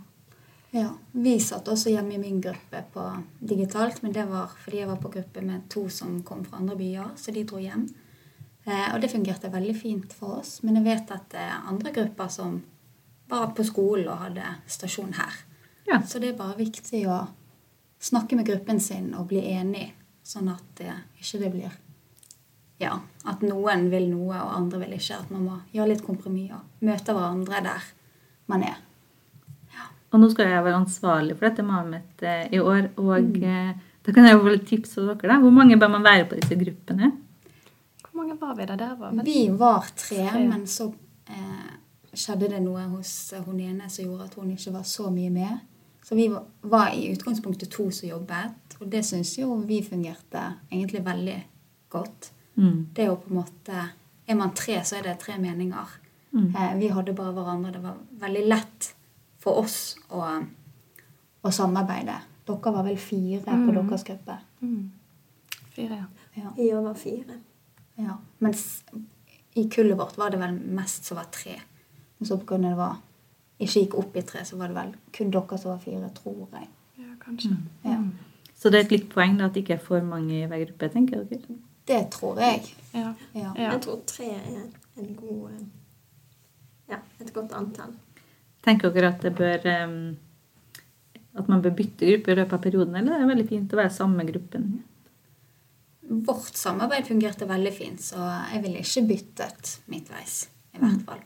Vi 0.71 1.35
satt 1.41 1.69
også 1.73 1.93
hjemme 1.93 2.17
i 2.17 2.21
min 2.21 2.41
gruppe 2.43 2.83
på 2.93 3.05
digitalt, 3.39 4.03
men 4.03 4.13
det 4.13 4.27
var 4.29 4.51
fordi 4.65 4.83
jeg 4.83 4.91
var 4.91 4.99
på 5.01 5.13
gruppe 5.15 5.45
med 5.45 5.69
to 5.73 5.87
som 5.93 6.19
kom 6.27 6.43
fra 6.45 6.61
andre 6.61 6.77
byer, 6.77 7.15
så 7.17 7.33
de 7.33 7.45
dro 7.49 7.61
hjem. 7.63 7.87
Eh, 8.67 8.89
og 8.93 9.01
det 9.01 9.13
fungerte 9.13 9.53
veldig 9.53 9.77
fint 9.79 10.13
for 10.13 10.41
oss. 10.41 10.59
Men 10.67 10.81
jeg 10.81 10.89
vet 10.89 11.15
at 11.15 11.31
det 11.33 11.45
er 11.47 11.71
andre 11.71 11.95
grupper 11.95 12.29
som 12.33 12.59
var 13.31 13.55
på 13.57 13.65
skolen 13.67 14.11
og 14.11 14.21
hadde 14.27 14.53
stasjon 14.71 15.17
her. 15.17 15.41
Ja. 15.87 16.03
Så 16.03 16.21
det 16.21 16.35
er 16.35 16.39
bare 16.39 16.59
viktig 16.59 17.07
å 17.09 17.23
snakke 18.03 18.37
med 18.37 18.51
gruppen 18.51 18.83
sin 18.83 19.15
og 19.15 19.31
bli 19.31 19.47
enig, 19.55 19.89
sånn 20.27 20.51
at 20.53 20.67
det 20.83 20.93
ikke 21.23 21.45
det 21.47 21.53
blir 21.55 21.83
ja, 22.83 22.99
at 23.25 23.45
noen 23.45 23.87
vil 23.93 24.11
noe 24.11 24.37
og 24.37 24.53
andre 24.53 24.83
vil 24.85 24.97
ikke. 24.99 25.21
At 25.23 25.31
man 25.33 25.47
må 25.47 25.61
gjøre 25.73 25.95
litt 25.95 26.05
kompromiss 26.05 26.53
og 26.57 26.85
møte 26.85 27.15
hverandre 27.17 27.63
der 27.65 27.87
man 28.53 28.67
er. 28.67 28.83
Og 30.17 30.23
nå 30.23 30.31
skal 30.33 30.49
jeg 30.49 30.65
være 30.65 30.81
ansvarlig 30.81 31.35
for 31.37 31.45
dette 31.51 31.65
Mamet 31.67 32.23
eh, 32.25 32.47
i 32.57 32.61
år, 32.63 32.87
og 32.97 33.27
mm. 33.27 33.83
da 34.07 34.15
kan 34.17 34.25
jeg 34.25 34.33
jo 34.33 34.45
få 34.47 34.53
litt 34.55 34.69
tips 34.71 34.95
av 35.03 35.11
dere. 35.11 35.35
da. 35.35 35.41
Hvor 35.43 35.53
mange 35.53 35.77
bør 35.77 35.91
man 35.93 36.07
være 36.07 36.25
på 36.31 36.39
disse 36.39 36.57
gruppene? 36.57 37.11
Hvor 38.01 38.23
mange 38.23 38.37
var 38.41 38.55
vi 38.57 38.69
da? 38.71 38.79
Der 38.81 38.95
var 38.97 39.13
Vi 39.27 39.43
var 39.53 39.91
tre, 39.93 40.23
Tre. 40.31 40.45
men 40.49 40.65
så 40.73 40.89
eh, 41.29 41.75
skjedde 42.17 42.49
det 42.55 42.63
noe 42.65 42.87
hos 42.95 43.13
eh, 43.37 43.45
hun 43.45 43.61
ene 43.61 43.91
som 43.93 44.07
gjorde 44.07 44.31
at 44.31 44.39
hun 44.41 44.55
ikke 44.55 44.73
var 44.79 44.89
så 44.89 45.11
mye 45.13 45.35
med. 45.35 45.61
Så 46.07 46.17
vi 46.17 46.31
var, 46.33 46.49
var 46.65 46.97
i 46.97 47.11
utgangspunktet 47.13 47.69
to 47.77 47.91
som 47.93 48.09
jobbet, 48.09 48.81
og 48.81 48.89
det 48.89 49.05
syns 49.05 49.35
jo 49.37 49.61
vi 49.69 49.83
fungerte 49.85 50.47
egentlig 50.71 51.05
veldig 51.05 51.39
godt. 51.93 52.33
Mm. 52.57 52.87
Det 52.97 53.05
er 53.05 53.13
jo 53.13 53.21
på 53.21 53.35
en 53.35 53.41
måte 53.43 53.87
Er 54.27 54.35
man 54.35 54.51
tre, 54.59 54.81
så 54.83 54.97
er 54.97 55.05
det 55.05 55.21
tre 55.23 55.37
meninger. 55.39 55.91
Eh, 56.35 56.79
vi 56.81 56.89
hadde 56.89 57.13
bare 57.15 57.33
hverandre. 57.33 57.71
Det 57.73 57.83
var 57.85 57.99
veldig 58.25 58.47
lett 58.49 58.96
for 59.47 59.63
oss 59.63 59.95
å, 60.11 60.23
å 61.47 61.53
samarbeide. 61.55 62.19
Dere 62.47 62.73
var 62.75 62.83
vel 62.87 62.99
fire 62.99 63.43
på 63.47 63.53
Mm. 63.57 63.89
deres 63.89 64.05
gruppe. 64.07 64.39
Mm. 64.63 64.91
Fire, 65.75 65.97
ja. 66.03 66.07
Ja. 66.43 66.51
år 66.77 66.83
var 66.89 66.95
fire. 66.99 67.39
ja. 67.99 68.17
Mens 68.41 68.83
i 69.57 69.69
kullet 69.73 69.97
vårt 69.99 70.17
var 70.19 70.31
det 70.31 70.39
vel 70.43 70.53
mest 70.77 71.05
som 71.09 71.17
var 71.17 71.29
tre. 71.33 71.55
Og 72.21 72.27
så 72.27 72.37
pga. 72.39 72.59
det 72.59 72.77
var 72.77 72.97
ikke 73.61 73.81
gikk 73.87 73.95
opp 73.99 74.17
i 74.17 74.23
tre, 74.23 74.45
så 74.45 74.57
var 74.59 74.69
det 74.69 74.77
vel 74.77 74.95
kun 75.13 75.31
dere 75.31 75.59
som 75.59 75.71
var 75.71 75.79
fire, 75.79 76.11
tror 76.15 76.49
jeg. 76.53 76.69
Ja, 76.99 77.15
kanskje. 77.21 77.57
Ja. 77.85 77.97
Mm. 77.97 78.13
Så 78.57 78.71
det 78.71 78.81
er 78.81 78.85
et 78.85 78.91
litt 78.93 79.09
poeng 79.15 79.39
da, 79.39 79.47
at 79.47 79.55
det 79.55 79.63
ikke 79.65 79.75
er 79.79 79.85
for 79.85 80.01
mange 80.01 80.43
i 80.43 80.47
hver 80.47 80.65
gruppe, 80.67 80.89
tenker 80.93 81.25
dere? 81.25 81.57
Det 81.87 82.11
tror 82.11 82.41
jeg. 82.41 82.63
Ja. 82.95 83.15
Ja. 83.35 83.53
Jeg 83.57 83.81
tror 83.83 84.01
tre 84.07 84.29
er 84.35 84.63
en 84.99 85.15
god 85.17 85.51
Ja, 86.89 86.97
et 87.21 87.33
godt 87.35 87.53
antall. 87.53 87.95
Tenker 88.67 88.91
dere 88.95 89.13
at 89.15 89.23
det 89.23 89.35
bør 89.39 89.69
at 91.37 91.49
man 91.49 91.63
bør 91.63 91.75
bytte 91.77 92.09
gruppe 92.09 92.33
i 92.33 92.37
løpet 92.39 92.57
av 92.57 92.63
perioden, 92.65 92.97
eller 92.97 93.15
er 93.15 93.23
det 93.23 93.31
veldig 93.31 93.49
fint 93.49 93.75
å 93.75 93.81
være 93.81 93.93
samme 93.93 94.25
gruppen? 94.29 94.69
Vårt 96.27 96.57
samarbeid 96.57 97.09
fungerte 97.11 97.49
veldig 97.49 97.73
fint, 97.75 98.03
så 98.03 98.21
jeg 98.53 98.63
ville 98.65 98.83
ikke 98.83 99.05
byttet 99.11 99.73
midtveis. 99.93 100.37
i 100.77 100.81
hvert 100.81 101.05
fall. 101.09 101.21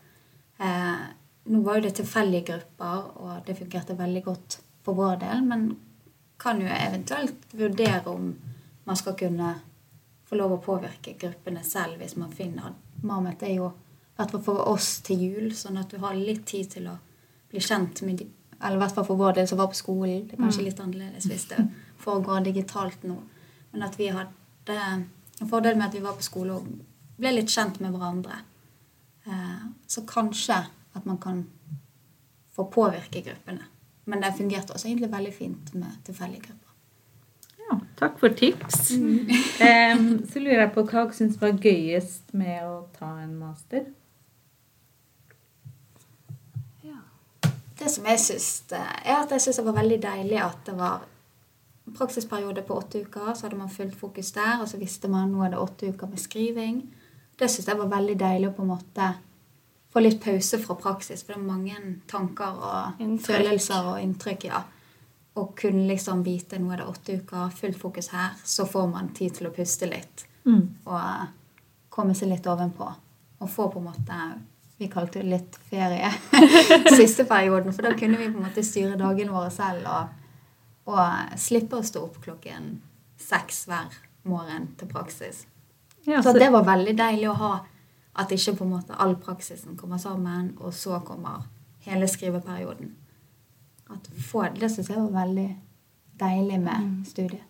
Eh, 0.62 1.04
nå 1.50 1.61
var 1.66 1.78
jo 1.78 1.87
det 1.87 1.94
tilfeldige 1.99 2.47
grupper, 2.52 3.06
og 3.23 3.47
det 3.47 3.56
fungerte 3.59 3.99
veldig 3.99 4.23
godt 4.25 4.59
for 4.87 4.99
vår 4.99 5.20
del, 5.23 5.42
men 5.47 5.64
kan 6.40 6.61
jo 6.62 6.68
eventuelt 6.70 7.52
vurdere 7.52 8.09
om 8.09 8.30
man 8.85 8.97
skal 8.97 9.16
kunne 9.18 9.54
få 10.25 10.38
lov 10.38 10.54
å 10.56 10.62
påvirke 10.64 11.16
gruppene 11.20 11.62
selv 11.66 12.00
hvis 12.00 12.16
man 12.16 12.30
finner 12.32 12.78
Mamet 13.02 13.42
er 13.42 13.54
jo 13.56 13.70
i 13.70 14.20
hvert 14.20 14.32
fall 14.35 14.42
for 14.44 14.68
oss 14.68 14.99
til 15.04 15.23
jul, 15.25 15.52
sånn 15.56 15.78
at 15.80 15.92
du 15.92 16.00
har 16.02 16.16
litt 16.16 16.42
tid 16.49 16.68
til 16.75 16.90
å 16.90 16.97
bli 17.50 17.61
kjent 17.61 18.02
med 18.07 18.19
de 18.23 18.26
Eller 18.62 18.76
i 18.76 18.80
hvert 18.83 18.92
fall 18.95 19.04
for 19.09 19.16
vår 19.16 19.33
del 19.38 19.47
som 19.49 19.59
var 19.59 19.66
på 19.73 19.75
skolen. 19.78 20.26
Det 20.28 20.35
er 20.37 20.42
kanskje 20.42 20.64
litt 20.66 20.80
annerledes 20.80 21.25
hvis 21.30 21.47
det 21.49 21.62
foregår 21.99 22.42
digitalt 22.45 23.02
nå. 23.09 23.14
Men 23.73 23.83
at 23.87 23.95
vi 23.99 24.09
hadde 24.12 24.76
en 25.40 25.49
fordel 25.49 25.76
med 25.78 25.87
at 25.87 25.95
vi 25.95 26.02
var 26.04 26.12
på 26.19 26.23
skole 26.26 26.52
og 26.59 26.66
ble 27.16 27.33
litt 27.33 27.49
kjent 27.49 27.80
med 27.80 27.95
hverandre. 27.95 28.37
Eh, 29.26 29.62
Så 29.87 30.02
kanskje 30.07 30.59
at 30.95 31.07
man 31.07 31.16
kan 31.19 31.47
få 32.52 32.66
påvirke 32.71 33.23
gruppene. 33.25 33.64
Men 34.04 34.21
det 34.21 34.35
fungerte 34.37 34.75
også 34.75 34.88
egentlig 34.88 35.11
veldig 35.12 35.33
fint 35.35 35.75
med 35.75 35.97
tilfeldige 36.04 36.42
grupper. 36.42 36.66
Ja, 37.71 37.78
takk 37.97 38.19
for 38.19 38.28
tips. 38.28 38.90
Em, 39.61 40.26
så 40.26 40.38
lurer 40.42 40.66
jeg 40.66 40.73
på 40.75 40.83
hva 40.85 41.04
dere 41.07 41.14
syns 41.16 41.40
var 41.40 41.52
gøyest 41.57 42.35
med 42.35 42.61
å 42.66 42.87
ta 42.99 43.14
en 43.23 43.37
master? 43.38 43.87
Ja. 46.83 46.99
Det 47.80 47.88
som 47.88 48.04
jeg 48.10 48.20
syns, 48.20 48.49
er 48.76 49.14
at 49.22 49.30
jeg 49.32 49.40
syns 49.46 49.56
det 49.62 49.64
var 49.64 49.78
veldig 49.80 49.96
deilig 50.02 50.40
at 50.44 50.64
det 50.68 50.75
var 50.78 51.00
praksisperiode 51.96 52.62
på 52.68 52.76
åtte 52.76 53.00
uker. 53.06 53.32
Så 53.34 53.46
hadde 53.46 53.56
man 53.58 53.70
fullt 53.72 53.96
fokus 53.99 54.32
der, 54.37 54.60
og 54.60 54.68
så 54.68 54.78
visste 54.80 55.08
man 55.10 55.32
nå 55.32 55.44
er 55.46 55.54
det 55.54 55.62
åtte 55.62 55.88
uker 55.94 56.10
med 56.12 56.20
skriving. 56.20 56.82
Det 57.40 57.49
syns 57.50 57.70
jeg 57.70 57.78
var 57.80 57.88
veldig 57.94 58.18
deilig 58.20 58.50
å 58.50 58.56
på 58.58 58.62
en 58.66 58.72
måte 58.75 59.08
få 59.90 60.02
litt 60.04 60.20
pause 60.22 60.58
fra 60.62 60.76
praksis. 60.78 61.25
For 61.25 61.34
det 61.34 61.40
er 61.40 61.49
mange 61.49 61.78
tanker 62.10 62.60
og 62.60 63.00
Inntrykk. 63.02 63.26
følelser 63.40 63.88
og 63.94 64.02
inntrykk, 64.04 64.44
ja. 64.52 64.60
Og 65.40 65.54
kunne 65.58 65.87
liksom 65.88 66.22
vite 66.26 66.58
nå 66.60 66.72
er 66.75 66.82
det 66.82 66.87
åtte 66.90 67.16
uker, 67.22 67.49
fullt 67.56 67.78
fokus 67.80 68.08
her. 68.12 68.37
Så 68.44 68.66
får 68.68 68.90
man 68.92 69.08
tid 69.16 69.34
til 69.38 69.49
å 69.50 69.54
puste 69.56 69.88
litt 69.90 70.26
Mm. 70.44 70.68
og 70.87 70.94
eh, 70.96 71.26
komme 71.90 72.14
seg 72.16 72.28
litt 72.30 72.46
ovenpå. 72.49 72.87
Og 73.40 73.49
få 73.50 73.66
på 73.72 73.78
en 73.78 73.84
måte 73.84 74.20
Vi 74.80 74.88
kalte 74.88 75.20
det 75.20 75.28
litt 75.28 75.56
ferie 75.68 76.08
siste 77.00 77.26
perioden, 77.28 77.75
for 77.76 77.84
da 77.84 77.92
kunne 77.99 78.16
vi 78.16 78.30
på 78.30 78.38
en 78.40 78.46
måte 78.46 78.62
styre 78.64 78.96
dagene 78.96 79.34
våre 79.34 79.50
selv 79.52 79.84
og, 79.84 80.14
og 80.88 81.37
slippe 81.40 81.76
å 81.76 81.84
stå 81.84 82.06
opp 82.06 82.16
klokken 82.25 82.78
seks 83.20 83.66
hver 83.68 83.92
morgen 84.25 84.70
til 84.80 84.88
praksis. 84.88 85.44
Ja, 86.08 86.22
Så 86.22 86.32
så, 86.32 86.38
det 86.40 86.49
var 86.56 86.64
veldig 86.64 86.96
deilig 86.96 87.28
å 87.28 87.37
ha 87.42 87.52
at 88.25 88.32
ikke 88.32 88.56
på 88.56 88.64
en 88.64 88.72
måte 88.78 88.96
all 88.96 89.14
praksisen 89.20 89.76
kommer 89.76 90.00
sammen, 90.00 90.54
og 90.64 90.72
så 90.75 91.02
kommer 91.04 91.44
hele 91.84 92.08
skriveperioden. 92.08 92.94
At 93.92 94.08
få, 94.16 94.46
det 94.56 94.72
syns 94.72 94.88
jeg 94.88 94.96
var 94.96 95.12
veldig 95.26 95.49
deilig 96.20 96.60
med 96.64 96.90
studiet. 97.08 97.44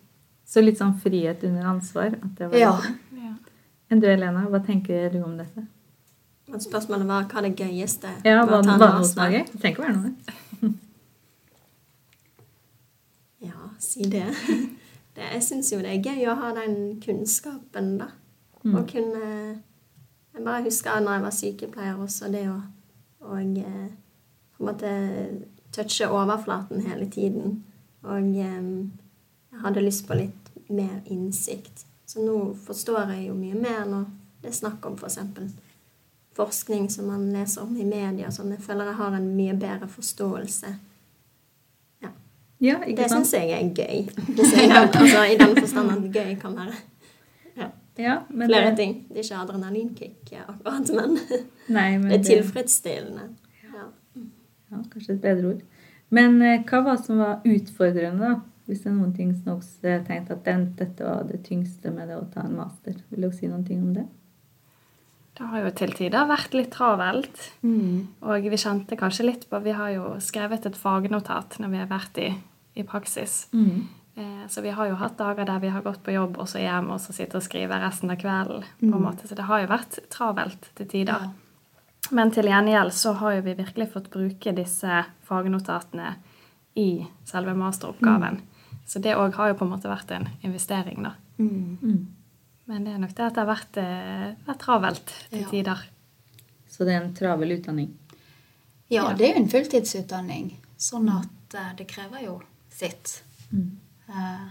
så 0.45 0.61
litt 0.61 0.79
sånn 0.83 0.97
frihet 0.99 1.43
under 1.47 1.63
ansvar. 1.77 2.19
At 2.19 2.35
det 2.37 2.51
var 2.51 2.59
Ja. 2.59 2.75
Ja. 3.15 3.35
Enn 3.91 3.99
du, 4.03 4.07
Elena, 4.07 4.49
hva 4.51 4.59
tenker 4.63 5.09
du 5.15 5.23
om 5.23 5.37
dette? 5.39 5.63
Men 6.51 6.63
spørsmålet 6.63 7.07
var 7.07 7.27
hva 7.31 7.43
det 7.45 7.53
gøyeste 7.55 8.09
Ja, 8.27 8.41
Var 8.45 8.57
å 8.59 8.63
ta 8.65 8.75
det 8.77 9.45
trenger 9.55 9.71
ikke 9.71 9.85
være 9.85 9.97
noe. 9.97 10.11
Ja, 13.41 13.71
si 13.81 14.05
det. 14.05 14.27
det 15.15 15.29
jeg 15.31 15.43
syns 15.47 15.71
jo 15.73 15.79
det 15.81 15.95
er 15.95 16.11
gøy 16.11 16.27
å 16.29 16.37
ha 16.37 16.51
den 16.59 16.75
kunnskapen, 17.01 17.95
da. 18.03 18.11
Mm. 18.61 18.75
Å 18.77 18.83
kunne 18.85 19.23
Jeg 20.35 20.43
bare 20.45 20.61
husker 20.67 21.01
når 21.01 21.17
jeg 21.17 21.23
var 21.23 21.33
sykepleier 21.35 22.03
også, 22.03 22.29
det 22.31 22.45
å 22.51 22.59
og, 23.21 23.57
eh, 23.57 23.89
på 24.57 24.63
en 24.63 24.65
måte 24.65 24.91
touche 25.71 26.07
overflaten 26.09 26.81
hele 26.87 27.09
tiden. 27.09 27.63
Og 28.03 28.37
eh, 28.37 28.61
jeg 29.51 29.61
hadde 29.63 29.83
lyst 29.85 30.07
på 30.07 30.17
litt 30.17 30.51
mer 30.69 31.01
innsikt. 31.05 31.85
Så 32.05 32.23
nå 32.25 32.53
forstår 32.65 33.13
jeg 33.13 33.27
jo 33.27 33.35
mye 33.37 33.57
mer 33.57 33.85
når 33.87 34.07
det 34.41 34.51
er 34.51 34.57
snakk 34.57 34.85
om 34.85 34.97
f.eks. 34.97 35.19
forskning 36.35 36.89
som 36.89 37.07
man 37.07 37.33
leser 37.33 37.63
om 37.63 37.75
i 37.77 37.85
media. 37.85 38.31
Sånn. 38.31 38.53
Jeg 38.55 38.63
føler 38.63 38.91
jeg 38.91 38.99
har 39.01 39.17
en 39.17 39.27
mye 39.35 39.55
bedre 39.59 39.89
forståelse. 39.91 40.71
Ja. 42.03 42.13
Ja, 42.63 42.77
Det 42.85 43.09
syns 43.11 43.33
jeg 43.35 43.51
er 43.51 43.67
gøy. 43.67 44.05
Jeg 44.37 44.69
kan, 44.71 44.87
altså, 44.87 45.25
I 45.25 45.37
den 45.39 45.57
forstand 45.59 45.91
at 45.91 46.07
gøy 46.15 46.35
kan 46.41 46.55
være 46.55 46.77
ja, 47.57 47.69
Ja, 47.97 48.15
men 48.29 48.47
flere 48.47 48.69
det, 48.69 48.77
ting. 48.77 48.93
Det 49.09 49.19
er 49.19 49.27
ikke 49.27 49.41
adrenalinkick 49.43 50.33
akkurat, 50.47 50.93
men 50.95 51.17
nei, 51.77 51.89
men 51.97 52.07
det 52.13 52.21
er 52.21 52.29
tilfredsstillende. 52.29 53.27
Ja. 53.67 53.89
Ja, 54.71 54.85
kanskje 54.93 55.17
et 55.17 55.21
bedre 55.25 55.55
ord. 55.55 55.67
Men 56.11 56.41
eh, 56.43 56.63
hva 56.67 56.81
var 56.85 56.97
som 57.03 57.19
var 57.23 57.43
utfordrende, 57.47 58.23
da? 58.23 58.39
Hvis 58.69 58.85
det 58.85 58.91
er 58.91 58.95
noen 58.95 59.11
ting 59.15 59.31
som 59.35 59.57
også 59.57 59.97
tenkte 60.07 60.37
at 60.37 60.45
den, 60.45 60.69
dette 60.79 61.03
var 61.03 61.25
det 61.27 61.41
tyngste 61.43 61.91
med 61.91 62.07
det 62.07 62.15
å 62.15 62.27
ta 62.31 62.45
en 62.45 62.55
master. 62.55 62.95
Vil 63.09 63.25
dere 63.25 63.35
si 63.35 63.49
noen 63.49 63.65
ting 63.67 63.81
om 63.83 63.91
det? 63.95 64.05
Det 65.41 65.47
har 65.49 65.63
jo 65.63 65.69
til 65.73 65.93
tider 65.97 66.27
vært 66.29 66.53
litt 66.53 66.69
travelt. 66.69 67.39
Og 68.21 68.45
vi 68.53 68.59
kjente 68.61 68.97
kanskje 68.99 69.25
litt 69.25 69.47
på 69.49 69.57
Vi 69.65 69.73
har 69.73 69.89
jo 69.95 70.11
skrevet 70.21 70.67
et 70.69 70.77
fagnotat 70.77 71.57
når 71.57 71.71
vi 71.71 71.79
har 71.81 71.89
vært 71.89 72.19
i, 72.21 72.27
i 72.77 72.85
praksis. 72.85 73.47
Eh, 74.21 74.43
så 74.53 74.61
vi 74.61 74.69
har 74.77 74.91
jo 74.91 74.99
hatt 74.99 75.17
dager 75.17 75.49
der 75.49 75.63
vi 75.63 75.71
har 75.73 75.81
gått 75.81 76.03
på 76.05 76.13
jobb 76.13 76.37
og 76.37 76.49
så 76.51 76.61
hjem 76.61 76.91
og 76.93 77.01
så 77.01 77.15
sitter 77.17 77.41
og 77.41 77.47
skriver 77.47 77.81
resten 77.81 78.13
av 78.13 78.21
kvelden. 78.21 78.67
på 78.91 78.91
en 78.99 79.07
måte. 79.07 79.25
Så 79.25 79.39
det 79.39 79.47
har 79.49 79.63
jo 79.63 79.71
vært 79.71 79.97
travelt 80.13 80.69
til 80.77 80.91
tider. 80.93 81.25
Ja. 81.25 82.11
Men 82.11 82.31
til 82.31 82.45
gjengjeld 82.45 82.93
så 82.93 83.17
har 83.17 83.39
jo 83.39 83.43
vi 83.49 83.57
virkelig 83.57 83.91
fått 83.95 84.13
bruke 84.13 84.53
disse 84.53 85.03
fagnotatene 85.25 86.15
i 86.77 87.07
selve 87.25 87.57
masteroppgaven. 87.57 88.41
Så 88.85 89.01
det 89.01 89.17
òg 89.17 89.33
har 89.41 89.51
jo 89.51 89.57
på 89.57 89.65
en 89.65 89.73
måte 89.73 89.89
vært 89.89 90.11
en 90.13 90.29
investering, 90.43 91.01
da. 91.01 91.15
Mm. 91.41 91.77
Men 92.71 92.85
det 92.87 92.93
er 92.95 93.01
nok 93.03 93.15
det 93.17 93.25
at 93.25 93.35
det 93.35 93.41
har 93.43 93.49
vært, 93.49 93.77
eh, 93.81 94.27
vært 94.47 94.61
travelt 94.63 95.09
til 95.29 95.41
Ja. 95.41 95.49
tider. 95.51 95.81
Så 96.71 96.85
det 96.87 96.93
er 96.95 97.01
en 97.03 97.13
travel 97.13 97.51
utdanning. 97.57 97.89
Ja, 98.89 99.09
Ja. 99.09 99.13
det 99.13 99.25
er 99.29 99.33
jo 99.35 99.43
en 99.43 99.49
fulltidsutdanning, 99.49 100.53
sånn 100.79 101.09
at 101.11 101.55
eh, 101.55 101.73
det 101.75 101.87
krever 101.87 102.23
jo 102.23 102.41
sitt. 102.69 103.21
Mm. 103.51 103.77
Eh, 104.09 104.47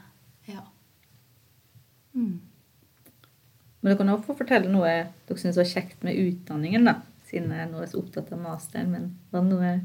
ja. 0.53 0.61
Mm. 2.15 2.41
Men 3.83 3.91
dere 3.91 3.97
kan 3.97 4.09
også 4.13 4.27
få 4.27 4.37
fortelle 4.43 4.69
noe 4.71 4.91
dere 5.27 5.39
syns 5.41 5.57
var 5.57 5.65
kjekt 5.65 6.03
med 6.05 6.17
utdanningen, 6.21 6.85
da. 6.85 6.99
Siden 7.31 7.51
jeg 7.55 7.71
nå 7.71 7.81
er 7.81 7.87
så 7.87 8.03
opptatt 8.03 8.33
av 8.33 8.41
masteren. 8.43 8.91
Men 8.91 9.17
var 9.33 9.41
det 9.41 9.51
noe 9.51 9.83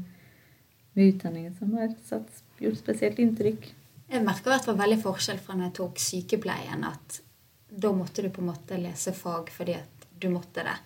med 0.96 1.14
utdanningen 1.14 1.56
som 1.58 1.72
har 1.78 1.94
satt, 2.04 2.28
gjort 2.60 2.76
spesielt 2.82 3.16
inntrykk? 3.22 3.70
Jeg 4.10 4.24
merker 4.24 4.50
i 4.50 4.54
hvert 4.58 4.64
fall 4.66 4.76
veldig 4.76 5.00
forskjell 5.02 5.38
fra 5.38 5.54
når 5.54 5.70
jeg 5.70 5.74
tok 5.78 5.94
sykepleien, 6.02 6.84
at 6.84 7.20
da 7.68 7.92
måtte 7.92 8.22
du 8.22 8.30
på 8.30 8.40
en 8.40 8.50
måte 8.52 8.78
lese 8.78 9.12
fag 9.12 9.50
fordi 9.50 9.74
at 9.74 10.06
du 10.20 10.28
måtte 10.32 10.62
det. 10.64 10.76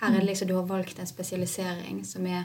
Her 0.00 0.12
er 0.14 0.20
det 0.20 0.26
liksom 0.28 0.48
du 0.48 0.54
har 0.54 0.66
valgt 0.68 0.98
en 0.98 1.06
spesialisering 1.06 2.04
som 2.06 2.26
er 2.26 2.44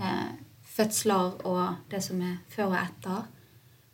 eh, 0.00 0.32
fødsler 0.74 1.36
og 1.46 1.90
det 1.90 2.00
som 2.02 2.22
er 2.22 2.38
før 2.50 2.72
og 2.72 2.78
etter. 2.80 3.28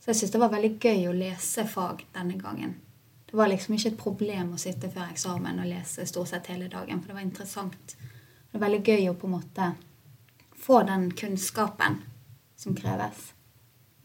Så 0.01 0.11
jeg 0.13 0.17
syns 0.21 0.33
det 0.33 0.41
var 0.41 0.55
veldig 0.55 0.71
gøy 0.81 1.09
å 1.11 1.17
lese 1.17 1.67
fag 1.69 2.07
denne 2.15 2.39
gangen. 2.41 2.79
Det 3.29 3.37
var 3.37 3.51
liksom 3.53 3.75
ikke 3.77 3.93
et 3.93 4.01
problem 4.01 4.55
å 4.55 4.59
sitte 4.59 4.89
før 4.91 5.11
eksamen 5.13 5.61
og 5.61 5.69
lese 5.69 6.07
stort 6.09 6.33
sett 6.33 6.49
hele 6.51 6.71
dagen, 6.73 6.99
for 7.03 7.13
det 7.13 7.19
var 7.19 7.27
interessant. 7.27 7.93
Det 8.01 8.57
var 8.57 8.65
veldig 8.65 8.81
gøy 8.89 9.11
å 9.11 9.15
på 9.21 9.29
en 9.29 9.37
måte 9.37 9.69
få 10.65 10.81
den 10.89 11.11
kunnskapen 11.13 12.01
som 12.57 12.75
kreves. 12.75 13.33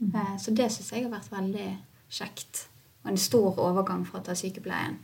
Eh, 0.03 0.35
Så 0.37 0.51
det 0.51 0.69
syns 0.71 0.91
jeg 0.91 1.03
har 1.07 1.11
vært 1.15 1.31
veldig 1.31 1.69
kjekt. 2.09 2.67
Og 3.05 3.11
en 3.13 3.21
stor 3.21 3.59
overgang 3.61 4.05
fra 4.07 4.19
å 4.19 4.25
ta 4.25 4.35
sykepleien 4.37 4.97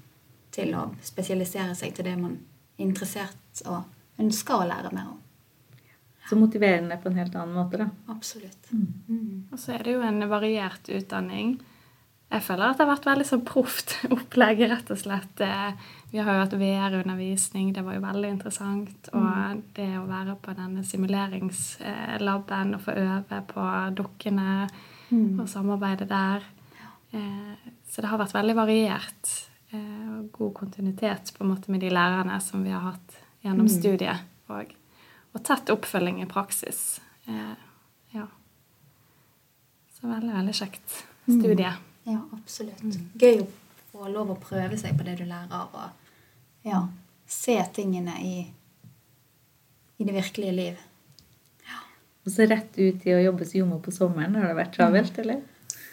til 0.51 0.73
å 0.75 0.89
spesialisere 1.05 1.75
seg 1.77 1.93
til 1.95 2.09
det 2.09 2.17
man 2.19 2.33
er 2.33 2.85
interessert 2.87 3.61
og 3.69 4.21
ønsker 4.21 4.57
å 4.57 4.67
lære 4.67 4.91
mer 4.95 5.13
om. 5.13 5.19
Så 6.29 6.37
motiverende 6.39 6.97
på 7.01 7.09
en 7.09 7.19
helt 7.19 7.35
annen 7.35 7.57
måte, 7.57 7.77
da. 7.81 7.89
Absolutt. 8.13 8.69
Mm. 8.71 9.47
Og 9.51 9.59
så 9.59 9.75
er 9.75 9.85
det 9.85 9.95
jo 9.97 10.03
en 10.05 10.23
variert 10.31 10.89
utdanning. 10.89 11.57
Jeg 12.31 12.45
føler 12.45 12.71
at 12.71 12.77
det 12.79 12.85
har 12.85 12.91
vært 12.93 13.07
veldig 13.09 13.25
sånn 13.27 13.43
proft 13.47 13.97
opplegg, 14.15 14.61
rett 14.71 14.93
og 14.93 15.01
slett. 15.01 15.43
Eh, 15.43 15.89
Vi 16.11 16.19
har 16.19 16.35
jo 16.35 16.43
hatt 16.43 16.55
VR-undervisning, 16.59 17.73
det 17.75 17.83
var 17.83 17.95
jo 17.95 18.05
veldig 18.05 18.31
interessant. 18.35 19.11
Og 19.15 19.61
det 19.75 19.89
å 19.99 20.07
være 20.07 20.37
på 20.43 20.55
denne 20.55 20.83
simuleringslaben 20.87 22.73
og 22.75 22.81
få 22.83 22.95
øve 22.99 23.43
på 23.51 23.67
dukkene 23.99 24.55
og 25.11 25.45
samarbeide 25.51 26.07
der. 26.07 26.47
Så 27.91 28.01
det 28.01 28.07
har 28.11 28.21
vært 28.21 28.33
veldig 28.37 28.55
variert. 28.55 29.31
eh, 29.73 30.09
Og 30.19 30.31
god 30.31 30.53
kontinuitet 30.61 31.33
på 31.35 31.43
en 31.43 31.49
måte 31.51 31.71
med 31.71 31.81
de 31.83 31.89
lærerne 31.91 32.37
som 32.41 32.63
vi 32.63 32.69
har 32.71 32.79
hatt 32.85 33.17
gjennom 33.43 33.67
studiet. 33.71 34.21
Og, 34.49 34.73
og 35.35 35.43
tett 35.43 35.69
oppfølging 35.73 36.21
i 36.23 36.25
praksis. 36.29 36.99
Eh, 37.27 37.55
Ja. 38.13 38.27
Så 39.93 40.07
veldig, 40.09 40.33
veldig 40.33 40.53
kjekt 40.57 40.95
studie. 41.29 41.69
Ja, 42.05 42.19
absolutt. 42.33 42.81
Gøy 43.21 43.41
å 43.43 43.47
få 43.91 44.07
lov 44.11 44.31
å 44.33 44.39
prøve 44.41 44.77
seg 44.79 44.97
på 44.97 45.05
det 45.05 45.17
du 45.19 45.25
lærer, 45.29 45.67
og 45.73 46.65
ja, 46.67 46.87
se 47.27 47.55
tingene 47.73 48.15
i, 48.19 48.51
i 49.99 50.03
det 50.07 50.13
virkelige 50.15 50.55
liv. 50.55 50.79
Og 52.25 52.31
så 52.31 52.45
rett 52.49 52.75
ut 52.77 53.05
i 53.07 53.13
å 53.15 53.21
jobbe 53.23 53.45
som 53.45 53.59
jordmor 53.59 53.79
på 53.81 53.91
sommeren. 53.95 54.35
Har 54.37 54.47
det 54.51 54.57
vært 54.59 54.75
travelt, 54.75 55.15
eller? 55.23 55.39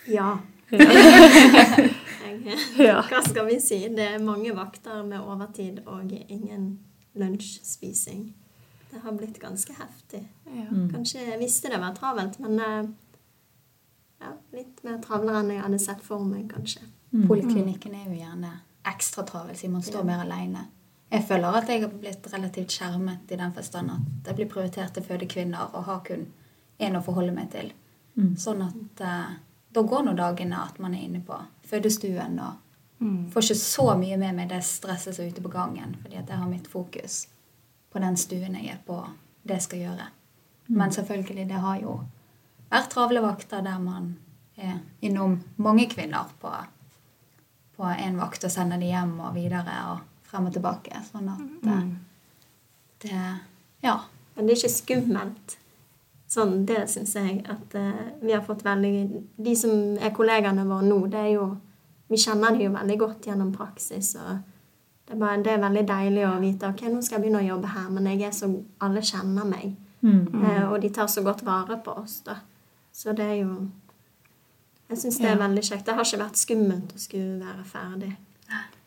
Ja. 0.08 0.38
Jeg, 0.70 2.58
Ja. 2.88 3.00
hva 3.08 3.22
skal 3.26 3.48
vi 3.48 3.58
si? 3.60 3.80
Det 3.94 4.04
er 4.14 4.22
mange 4.22 4.52
vakter 4.56 5.02
med 5.06 5.20
overtid 5.20 5.80
og 5.86 6.12
ingen 6.12 6.78
lunsjspising. 7.18 8.34
Det 8.90 9.00
har 9.02 9.12
blitt 9.12 9.40
ganske 9.42 9.74
heftig. 9.76 10.22
Ja. 10.46 10.68
Mm. 10.70 10.88
Kanskje 10.92 11.24
jeg 11.26 11.40
visste 11.42 11.72
det 11.72 11.80
var 11.82 11.96
travelt, 11.96 12.38
men 12.40 12.60
eh, 12.60 12.88
ja, 14.22 14.32
litt 14.56 14.80
mer 14.86 15.00
travlere 15.04 15.42
enn 15.42 15.52
jeg 15.52 15.64
hadde 15.66 15.80
sett 15.82 16.02
for 16.04 16.24
meg, 16.24 16.46
kanskje. 16.52 16.86
Mm. 17.12 17.26
Poliklinikken 17.28 17.96
er 17.96 18.08
jo 18.08 18.16
gjerne 18.16 18.54
ekstra 18.88 19.24
travel, 19.28 19.56
siden 19.56 19.76
man 19.76 19.84
står 19.84 20.06
mer 20.08 20.22
alene. 20.24 20.66
Jeg 21.12 21.24
føler 21.28 21.56
at 21.56 21.68
jeg 21.72 21.82
har 21.84 21.92
blitt 21.92 22.26
relativt 22.32 22.74
skjermet 22.76 23.30
i 23.32 23.36
den 23.40 23.52
forstand 23.56 23.92
at 23.94 24.08
det 24.26 24.34
blir 24.36 24.48
prioritert 24.50 24.92
til 24.96 25.04
fødekvinner 25.06 25.70
og 25.72 25.86
har 25.88 26.02
kun 26.04 26.26
én 26.80 26.96
å 26.98 27.04
forholde 27.04 27.32
meg 27.36 27.48
til. 27.52 27.70
Mm. 28.18 28.34
Sånn 28.40 28.64
at 28.66 29.04
eh, 29.04 29.36
da 29.78 29.82
går 29.86 30.06
nå 30.08 30.14
dagene 30.18 30.58
at 30.64 30.78
man 30.82 30.94
er 30.96 31.04
inne 31.06 31.20
på 31.24 31.38
fødestuen 31.70 32.40
og 32.44 32.64
Mm. 33.00 33.30
får 33.30 33.42
ikke 33.44 33.54
så 33.54 33.84
mye 33.94 34.16
med 34.18 34.34
meg 34.34 34.48
det 34.50 34.56
stresset 34.66 35.14
som 35.14 35.24
er 35.24 35.28
ute 35.30 35.42
på 35.44 35.50
gangen, 35.52 35.92
fordi 36.02 36.16
at 36.18 36.28
jeg 36.28 36.36
har 36.38 36.48
mitt 36.50 36.66
fokus 36.66 37.28
på 37.92 38.00
den 38.02 38.16
stuen 38.18 38.56
jeg 38.58 38.72
er 38.72 38.80
på, 38.86 38.96
det 39.46 39.54
jeg 39.54 39.62
skal 39.62 39.78
gjøre. 39.78 40.06
Men 40.68 40.90
selvfølgelig, 40.90 41.44
det 41.48 41.60
har 41.62 41.76
jo 41.78 42.00
vært 42.72 42.90
travle 42.90 43.22
vakter 43.22 43.62
der 43.62 43.78
man 43.78 44.16
er 44.56 44.80
innom 45.00 45.38
mange 45.56 45.86
kvinner 45.88 46.26
på 46.40 46.50
på 47.76 47.84
én 47.94 48.18
vakt 48.18 48.44
og 48.44 48.50
sender 48.50 48.80
de 48.82 48.86
hjem 48.90 49.20
og 49.20 49.34
videre 49.36 49.76
og 49.92 50.00
frem 50.26 50.46
og 50.50 50.52
tilbake. 50.52 50.98
Sånn 51.12 51.28
at 51.30 51.68
eh, 51.70 51.84
det 53.04 53.40
Ja. 53.82 54.00
Men 54.34 54.46
det 54.46 54.52
er 54.56 54.56
ikke 54.56 54.74
skummelt. 54.74 55.56
Sånn, 56.28 56.66
det 56.68 56.82
syns 56.92 57.14
jeg 57.16 57.38
at 57.48 57.74
eh, 57.74 58.00
vi 58.20 58.32
har 58.34 58.42
fått 58.44 58.60
veldig 58.62 59.22
De 59.38 59.54
som 59.56 59.70
er 59.96 60.10
kollegaene 60.12 60.66
våre 60.68 60.84
nå, 60.84 60.98
det 61.08 61.18
er 61.22 61.30
jo 61.38 61.46
Vi 62.10 62.16
kjenner 62.20 62.50
dem 62.52 62.60
jo 62.66 62.70
veldig 62.72 62.98
godt 62.98 63.26
gjennom 63.26 63.52
praksis. 63.52 64.14
og 64.16 64.38
det 65.08 65.14
er, 65.14 65.18
bare, 65.18 65.42
det 65.42 65.52
er 65.54 65.58
veldig 65.62 65.86
deilig 65.88 66.24
å 66.28 66.34
vite 66.40 66.68
ok, 66.68 66.82
nå 66.92 67.00
skal 67.02 67.16
jeg 67.16 67.22
begynne 67.24 67.40
å 67.40 67.48
jobbe 67.56 67.68
her, 67.72 67.88
men 67.90 68.06
jeg 68.12 68.22
er 68.28 68.30
så 68.36 68.48
Alle 68.80 69.00
kjenner 69.00 69.44
meg. 69.48 69.76
Mm. 70.02 70.44
Eh, 70.44 70.64
og 70.72 70.80
de 70.82 70.90
tar 70.90 71.06
så 71.08 71.22
godt 71.24 71.40
vare 71.46 71.78
på 71.84 71.90
oss, 72.02 72.20
da. 72.26 72.36
Så 72.92 73.12
det 73.16 73.24
er 73.24 73.34
jo 73.42 73.68
Jeg 74.90 74.98
syns 74.98 75.18
det 75.18 75.26
er 75.30 75.36
Ja. 75.36 75.46
veldig 75.48 75.62
kjekt. 75.64 75.84
Det 75.86 75.94
har 75.94 76.04
ikke 76.04 76.18
vært 76.24 76.36
skummelt 76.36 76.92
å 76.94 76.98
skulle 76.98 77.40
være 77.40 77.64
ferdig. 77.64 78.16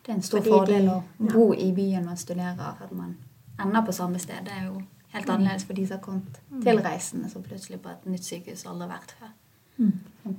Det 0.04 0.10
er 0.10 0.14
en 0.16 0.22
stor 0.22 0.40
Fordi 0.40 0.50
fordel 0.50 0.86
de- 0.86 0.90
å 0.92 1.34
bo 1.34 1.54
i 1.54 1.72
byen 1.72 2.06
man 2.06 2.18
studerer. 2.18 2.78
At 2.82 2.92
man 2.92 3.18
ender 3.60 3.82
på 3.86 3.92
samme 3.94 4.20
sted. 4.20 4.46
Det 4.46 4.52
er 4.54 4.66
jo 4.68 4.82
helt 5.12 5.30
annerledes 5.30 5.66
for 5.68 5.74
de 5.78 5.86
som 5.88 5.98
har 5.98 6.04
kommet 6.04 6.40
tilreisende 6.64 7.30
som 7.30 7.44
plutselig 7.44 7.82
på 7.82 7.90
et 7.92 8.06
nytt 8.06 8.24
sykehus 8.28 8.66
aldri 8.66 8.88
har 8.88 8.94
vært 8.98 9.16
før. 9.20 9.34
Mm. 9.78 10.38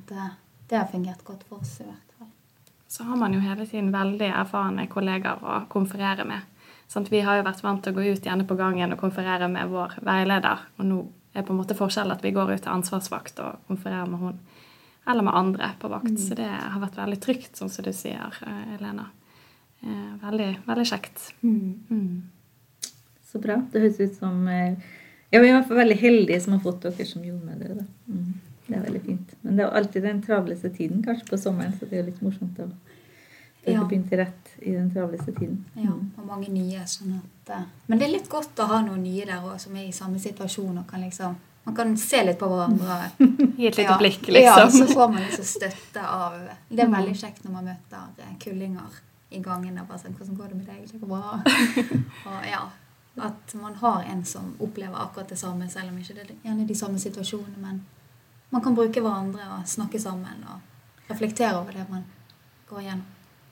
Det 0.68 0.78
har 0.78 0.88
fungert 0.92 1.24
godt 1.24 1.44
for 1.48 1.61
oss 1.61 1.80
i 1.80 1.85
hvert 1.85 2.16
fall. 2.18 2.28
Så 2.88 3.04
har 3.08 3.16
man 3.16 3.35
jo 3.35 3.40
hele 3.40 3.66
tiden 3.66 3.92
veldig 3.92 4.28
erfarne 4.30 4.87
kollegaer 4.88 5.40
å 5.42 5.62
konferere 5.72 6.24
med. 6.28 6.40
Sånn, 6.88 7.06
Vi 7.08 7.20
har 7.24 7.38
jo 7.38 7.44
vært 7.46 7.62
vant 7.62 7.82
til 7.82 7.92
å 7.92 7.96
gå 7.96 8.04
ut 8.12 8.24
gjerne 8.26 8.44
på 8.46 8.56
gangen 8.56 8.92
og 8.92 9.00
konferere 9.00 9.48
med 9.48 9.68
vår 9.72 9.98
veileder. 10.04 10.66
Og 10.78 10.85
nå 10.85 10.98
er 11.35 11.42
på 11.42 11.54
en 11.54 11.61
måte 11.62 11.76
forskjellen 11.76 12.12
at 12.12 12.22
vi 12.24 12.35
går 12.37 12.52
ut 12.52 12.62
til 12.62 12.72
ansvarsvakt 12.72 13.40
og 13.40 13.62
konfererer 13.68 14.11
med 14.11 14.20
hun. 14.20 14.38
Eller 15.08 15.22
med 15.22 15.35
andre 15.35 15.70
på 15.80 15.88
vakt. 15.88 16.18
Så 16.20 16.37
det 16.37 16.46
har 16.46 16.80
vært 16.80 17.00
veldig 17.00 17.20
trygt, 17.20 17.56
sånn 17.56 17.70
som 17.72 17.85
du 17.85 17.92
sier, 17.96 18.37
eh, 18.46 18.74
Elena. 18.76 19.08
Eh, 19.82 20.12
Veldig, 20.22 20.50
veldig 20.66 20.87
kjekt. 20.87 21.32
Mm. 21.42 22.22
Så 23.32 23.40
bra. 23.40 23.56
Det 23.72 23.80
høres 23.80 24.00
ut 24.00 24.16
som 24.18 24.46
eh, 24.48 24.74
Ja, 25.32 25.40
vi 25.40 25.48
er 25.48 25.52
i 25.54 25.56
hvert 25.56 25.68
fall 25.68 25.78
veldig 25.80 25.96
heldige 26.00 26.40
som 26.44 26.52
har 26.52 26.60
fått 26.60 26.82
dere 26.84 27.06
som 27.08 27.22
jordmødre. 27.24 27.86
Mm. 28.08 28.32
Det 28.66 28.76
er 28.76 28.82
veldig 28.84 29.00
fint. 29.06 29.30
Men 29.42 29.56
det 29.56 29.64
er 29.64 29.76
alltid 29.78 30.02
den 30.04 30.22
travleste 30.22 30.70
tiden, 30.76 31.02
kanskje 31.04 31.26
på 31.30 31.38
sommeren, 31.40 31.72
så 31.78 31.86
det 31.88 31.96
er 31.98 32.02
jo 32.02 32.10
litt 32.10 32.20
morsomt 32.22 32.58
å 32.60 32.66
dere 32.68 33.74
Ja. 33.74 33.84
begynte 33.86 34.16
rett 34.18 34.52
i 34.60 34.72
den 34.74 34.90
travleste 34.90 35.32
tiden. 35.38 35.64
Ja, 35.76 35.90
Mm. 35.90 36.10
og 36.18 36.26
mange 36.26 36.48
nye. 36.52 36.80
sånn 36.86 37.14
at... 37.20 37.50
eh, 37.56 37.64
Men 37.86 37.98
det 37.98 38.06
er 38.08 38.12
litt 38.12 38.28
godt 38.28 38.56
å 38.58 38.66
ha 38.66 38.80
noen 38.82 39.02
nye 39.02 39.24
der 39.24 39.40
òg, 39.40 39.58
som 39.60 39.76
er 39.76 39.86
i 39.88 39.92
samme 39.92 40.18
situasjon. 40.18 40.78
og 40.78 40.86
kan 40.86 41.00
liksom... 41.00 41.36
Man 41.64 41.74
kan 41.76 41.96
se 41.96 42.24
litt 42.26 42.38
på 42.40 42.48
hverandre. 42.50 43.10
Gi 43.56 43.66
et 43.68 43.76
lite 43.78 43.96
blikk, 43.98 44.26
liksom. 44.28 44.42
Ja, 44.42 44.68
så 44.68 44.86
får 44.92 45.12
man 45.12 45.22
liksom 45.22 45.44
støtte 45.44 46.02
av 46.02 46.32
Det 46.68 46.80
er 46.82 46.88
veldig 46.90 47.14
kjekt 47.16 47.44
når 47.44 47.52
man 47.52 47.64
møter 47.64 48.02
eh, 48.18 48.36
kullinger 48.42 49.00
i 49.30 49.38
gangen 49.40 49.78
og 49.78 49.86
bare 49.88 49.98
sånn 49.98 50.12
'Hvordan 50.14 50.36
går 50.36 50.48
det 50.48 50.56
med 50.56 50.66
deg?' 50.66 50.90
Det 50.92 51.00
går 51.00 51.08
bra. 51.08 51.42
og 52.26 52.46
ja, 52.50 52.62
At 53.20 53.55
man 53.55 53.75
har 53.75 54.05
en 54.09 54.25
som 54.25 54.55
opplever 54.61 54.96
akkurat 54.96 55.29
det 55.29 55.38
samme, 55.38 55.68
selv 55.68 55.90
om 55.92 55.98
ikke 55.98 56.14
det 56.14 56.22
er 56.31 56.35
gjerne 56.46 56.66
de 56.68 56.75
samme 56.75 56.98
situasjonene. 56.98 57.59
Men 57.61 57.83
man 58.51 58.62
kan 58.62 58.75
bruke 58.75 59.01
hverandre 59.01 59.40
og 59.59 59.66
snakke 59.68 60.01
sammen 60.01 60.44
og 60.48 61.11
reflektere 61.11 61.59
over 61.61 61.72
det 61.77 61.85
man 61.90 62.05
går 62.70 62.81
igjennom. 62.81 63.05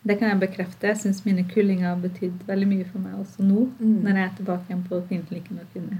Det 0.02 0.18
kan 0.18 0.28
jeg 0.30 0.40
bekrefte. 0.40 0.86
Jeg 0.88 0.96
syns 0.96 1.24
mine 1.26 1.44
kullinger 1.44 1.88
har 1.90 1.96
betydd 2.00 2.46
veldig 2.48 2.68
mye 2.70 2.84
for 2.88 2.98
meg 3.04 3.18
også 3.20 3.42
nå, 3.44 3.66
Mm. 3.78 4.00
når 4.02 4.16
jeg 4.16 4.24
er 4.24 4.36
tilbake 4.36 4.64
igjen 4.70 4.84
på 4.88 5.00
kvinneklinikken 5.08 5.58
og 5.60 5.66
kunne 5.74 5.98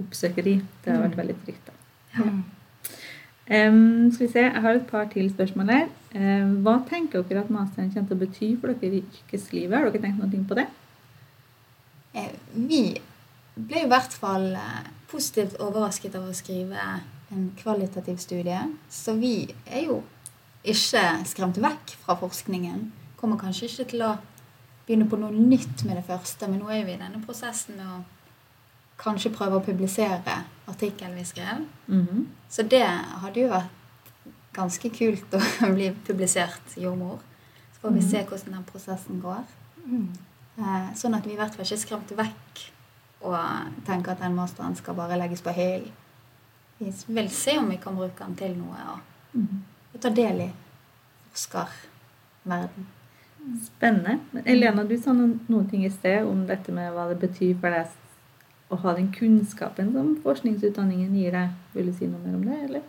oppsøke 0.00 0.42
de. 0.44 0.62
Det 0.84 0.92
har 0.92 1.02
vært 1.02 1.16
veldig 1.16 1.36
trygt. 1.44 1.66
da. 1.66 1.72
Ja. 2.18 2.30
Um, 3.68 4.10
skal 4.12 4.26
vi 4.26 4.32
se, 4.32 4.40
Jeg 4.40 4.62
har 4.62 4.70
et 4.74 4.86
par 4.86 5.04
til 5.04 5.28
spørsmål 5.30 5.70
her. 5.70 5.88
Em, 6.14 6.62
hva 6.62 6.78
tenker 6.88 7.22
dere 7.22 7.40
at 7.40 7.50
masteren 7.50 7.90
kommer 7.92 8.08
til 8.08 8.16
å 8.16 8.20
bety 8.20 8.60
for 8.60 8.72
dere 8.72 8.92
i 8.94 9.02
yrkeslivet? 9.02 9.74
Har 9.76 9.90
dere 9.90 10.00
tenkt 10.02 10.18
noe 10.18 10.44
på 10.48 10.54
det? 10.54 10.66
Eh, 12.14 12.30
Vi 12.54 13.00
ble 13.54 13.84
i 13.84 13.88
hvert 13.90 14.12
fall 14.12 14.52
eh, 14.58 14.90
positivt 15.10 15.58
overrasket 15.62 16.14
av 16.18 16.28
å 16.28 16.34
skrive 16.34 16.78
en 17.34 17.48
kvalitativ 17.58 18.18
studie. 18.22 18.60
Så 18.90 19.14
vi 19.18 19.54
er 19.66 19.86
jo 19.88 20.00
ikke 20.64 21.02
skremt 21.28 21.58
vekk 21.60 21.96
fra 22.04 22.16
forskningen. 22.18 22.86
Kommer 23.20 23.40
kanskje 23.40 23.68
ikke 23.68 23.90
til 23.90 24.04
å 24.06 24.14
begynne 24.86 25.08
på 25.08 25.18
noe 25.20 25.32
nytt 25.32 25.84
med 25.88 25.96
det 25.96 26.04
første, 26.06 26.48
men 26.48 26.60
nå 26.60 26.70
er 26.72 26.84
vi 26.84 26.94
i 26.96 27.00
denne 27.00 27.22
prosessen 27.24 27.78
med 27.78 27.86
å 27.86 28.02
kanskje 29.00 29.32
prøve 29.34 29.58
å 29.58 29.64
publisere 29.64 30.42
artikkelen 30.70 31.16
vi 31.18 31.24
skrev. 31.24 31.64
Mhm. 31.88 32.26
Så 32.48 32.62
det 32.62 32.84
hadde 33.22 33.40
jo 33.40 33.48
vært 33.50 33.82
ganske 34.54 34.90
kult 34.94 35.34
å 35.34 35.40
bli 35.76 35.90
publisert 36.06 36.76
jordmor. 36.78 37.18
Så 37.74 37.80
får 37.82 37.96
vi 37.96 38.02
se 38.06 38.22
hvordan 38.22 38.54
den 38.54 38.68
prosessen 38.68 39.20
går. 39.20 39.42
Mm. 39.84 40.08
Eh, 40.58 40.92
Sånn 40.94 41.14
at 41.16 41.24
vi 41.26 41.32
i 41.34 41.36
hvert 41.38 41.54
fall 41.54 41.64
ikke 41.66 41.74
er 41.74 41.82
skremt 41.82 42.12
vekk 42.18 42.64
og 43.24 43.36
tenker 43.86 44.12
at 44.12 44.20
den 44.20 44.34
masteren 44.36 44.76
skal 44.76 44.94
bare 44.98 45.16
legges 45.18 45.40
på 45.42 45.50
hyllen. 45.56 45.92
Vi 46.78 46.90
vil 47.16 47.30
se 47.30 47.54
om 47.58 47.68
vi 47.70 47.76
kan 47.80 47.96
bruke 47.96 48.18
den 48.24 48.34
til 48.36 48.56
noe 48.58 48.76
og, 48.92 48.98
Mhm. 49.34 49.62
og 49.94 50.00
ta 50.00 50.10
del 50.10 50.40
i 50.40 50.52
forskerverden. 51.32 52.86
Spennende. 53.64 54.20
Elena, 54.46 54.84
du 54.84 54.96
sa 55.00 55.12
noen, 55.12 55.40
noen 55.48 55.68
ting 55.70 55.84
i 55.84 55.90
sted 55.90 56.24
om 56.26 56.46
dette 56.46 56.72
med 56.72 56.92
hva 56.92 57.08
det 57.10 57.18
betyr 57.20 57.58
for 57.60 57.70
deg 57.70 57.86
å 58.70 58.76
ha 58.80 58.94
den 58.94 59.10
kunnskapen 59.12 59.92
som 59.92 60.16
forskningsutdanningen 60.24 61.14
gir 61.14 61.30
deg. 61.32 61.50
Vil 61.74 61.86
du 61.86 61.92
si 61.92 62.06
noe 62.06 62.20
mer 62.24 62.34
om 62.38 62.44
det, 62.44 62.62
eller? 62.68 62.82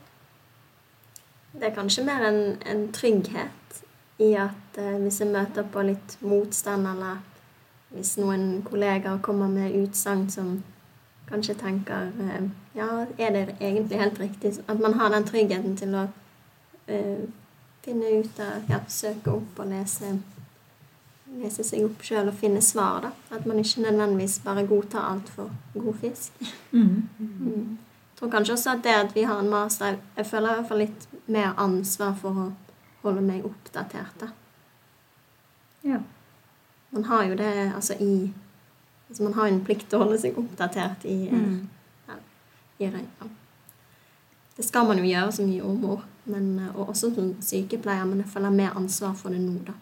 Det 1.54 1.64
er 1.64 1.76
kanskje 1.76 2.06
mer 2.06 2.24
en, 2.30 2.58
en 2.66 2.88
trygghet 2.92 3.82
i 4.20 4.34
at 4.40 4.78
eh, 4.78 4.98
hvis 5.04 5.20
jeg 5.20 5.32
møter 5.32 5.64
på 5.72 5.84
litt 5.86 6.18
motstand, 6.22 6.88
eller 6.88 7.18
hvis 7.96 8.18
noen 8.20 8.62
kollegaer 8.68 9.22
kommer 9.24 9.48
med 9.48 9.76
utsagn 9.80 10.28
som 10.30 10.56
kanskje 11.30 11.56
tenker 11.60 12.12
eh, 12.22 12.48
Ja, 12.76 13.06
er 13.18 13.32
det 13.32 13.56
egentlig 13.60 14.00
helt 14.00 14.20
riktig? 14.20 14.54
At 14.68 14.80
man 14.80 14.94
har 15.00 15.10
den 15.10 15.26
tryggheten 15.26 15.78
til 15.80 15.96
å 15.96 16.08
uh, 16.92 17.26
finne 17.86 18.18
ut 18.20 18.40
av 18.44 18.70
Ja, 18.70 18.82
søke 18.92 19.32
opp 19.32 19.62
og 19.64 19.70
lese, 19.72 20.12
lese 21.40 21.64
seg 21.64 21.86
opp 21.88 22.04
sjøl 22.04 22.28
og 22.30 22.36
finne 22.40 22.62
svar, 22.62 23.08
da. 23.08 23.14
At 23.36 23.48
man 23.48 23.62
ikke 23.64 23.86
nødvendigvis 23.86 24.42
bare 24.44 24.68
godtar 24.68 25.08
alt 25.14 25.32
for 25.32 25.56
god 25.74 26.02
fisk. 26.02 26.36
Mm. 26.72 27.08
Jeg 27.18 28.20
tror 28.20 28.32
kanskje 28.32 28.54
også 28.54 28.76
at 28.76 28.84
det 28.84 28.96
at 28.96 29.16
vi 29.16 29.24
har 29.28 29.40
en 29.40 29.50
master 29.50 29.98
Jeg 30.18 30.26
føler 30.26 30.52
i 30.52 30.60
hvert 30.60 30.68
fall 30.68 30.84
litt 30.84 31.08
mer 31.28 31.54
ansvar 31.58 32.14
for 32.20 32.44
å 32.44 32.52
holde 33.06 33.24
meg 33.24 33.46
oppdatert. 33.46 34.20
da. 34.20 34.30
Ja. 35.86 36.00
Man 36.96 37.06
har 37.12 37.26
jo 37.28 37.36
det 37.36 37.52
altså 37.76 37.98
i 38.00 38.34
altså 39.10 39.24
Man 39.24 39.34
har 39.34 39.48
en 39.48 39.64
plikt 39.66 39.90
til 39.90 40.00
å 40.00 40.06
holde 40.06 40.18
seg 40.22 40.38
oppdatert 40.40 41.04
i, 41.06 41.18
mm. 41.30 41.58
ja, 42.08 42.16
i 42.80 42.88
ja. 42.88 43.28
Det 44.56 44.64
skal 44.64 44.88
man 44.88 44.98
jo 44.98 45.06
gjøre 45.06 45.34
som 45.36 45.52
jordmor, 45.52 46.06
men, 46.32 46.48
eh, 46.64 46.72
og 46.72 46.94
også 46.94 47.12
som 47.14 47.34
sykepleier, 47.44 48.06
men 48.08 48.24
jeg 48.24 48.32
føler 48.32 48.56
mer 48.56 48.78
ansvar 48.80 49.14
for 49.20 49.36
det 49.36 49.42
nå, 49.44 49.60
da. 49.68 49.76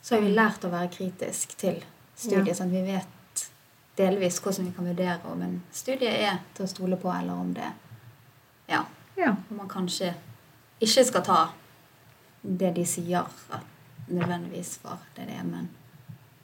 Så 0.00 0.14
har 0.14 0.22
vi 0.22 0.30
lært 0.30 0.64
å 0.64 0.70
være 0.70 0.92
kritisk 0.94 1.56
til 1.58 1.82
studiet, 2.14 2.46
Ja. 2.46 2.54
sånn 2.54 2.70
at 2.70 2.72
vi 2.72 2.82
vet 2.92 3.48
delvis 3.98 4.38
hvordan 4.40 4.68
vi 4.68 4.72
kan 4.76 4.86
vurdere 4.86 5.32
om 5.32 5.42
en 5.42 5.62
studie 5.72 6.08
er 6.08 6.38
til 6.54 6.64
å 6.64 6.68
stole 6.68 6.96
på, 6.96 7.10
eller 7.10 7.32
om 7.32 7.52
det 7.54 7.72
Ja, 8.68 8.84
ja. 9.16 9.36
om 9.50 9.56
man 9.56 9.68
kanskje 9.68 10.14
ikke 10.80 11.04
skal 11.04 11.22
ta 11.22 11.40
det 12.42 12.74
de 12.74 12.84
sier 12.84 13.26
nødvendigvis 14.08 14.78
for 14.78 14.98
det 15.16 15.26
det 15.26 15.34
er, 15.40 15.44
men 15.44 15.68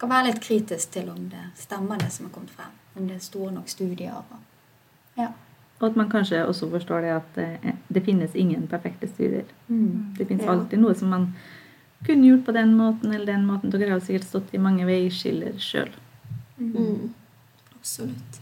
kan 0.02 0.10
være 0.10 0.26
litt 0.32 0.40
kritisk 0.42 0.90
til 0.96 1.08
om 1.12 1.24
det 1.30 1.42
stemmer, 1.58 2.00
det 2.02 2.10
som 2.12 2.26
er 2.28 2.34
kommet 2.34 2.50
frem. 2.50 2.74
Om 2.98 3.06
det 3.08 3.16
er 3.16 3.24
store 3.24 3.52
nok 3.54 3.70
studier. 3.70 4.18
Og, 4.18 4.38
ja. 5.18 5.28
Og 5.80 5.88
at 5.88 5.96
man 5.98 6.10
kanskje 6.12 6.44
også 6.46 6.68
forstår 6.70 7.00
det 7.06 7.12
at 7.16 7.34
det, 7.38 7.74
det 7.94 8.02
finnes 8.06 8.34
ingen 8.38 8.66
perfekte 8.70 9.08
studier. 9.10 9.48
Mm. 9.68 10.14
Det 10.18 10.26
finnes 10.28 10.44
Ja. 10.44 10.52
alltid 10.52 10.78
noe 10.82 10.94
som 10.98 11.08
man 11.14 11.28
kunne 12.06 12.26
gjort 12.26 12.44
på 12.46 12.52
den 12.52 12.74
måten 12.76 13.14
eller 13.14 13.26
den 13.32 13.46
måten. 13.46 13.70
Dere 13.70 13.90
har 13.94 14.00
sikkert 14.02 14.26
stått 14.28 14.54
i 14.54 14.58
mange 14.58 14.86
veiskiller 14.86 15.54
sjøl. 15.58 15.90
Mm. 16.58 17.12
Absolutt. 17.78 18.40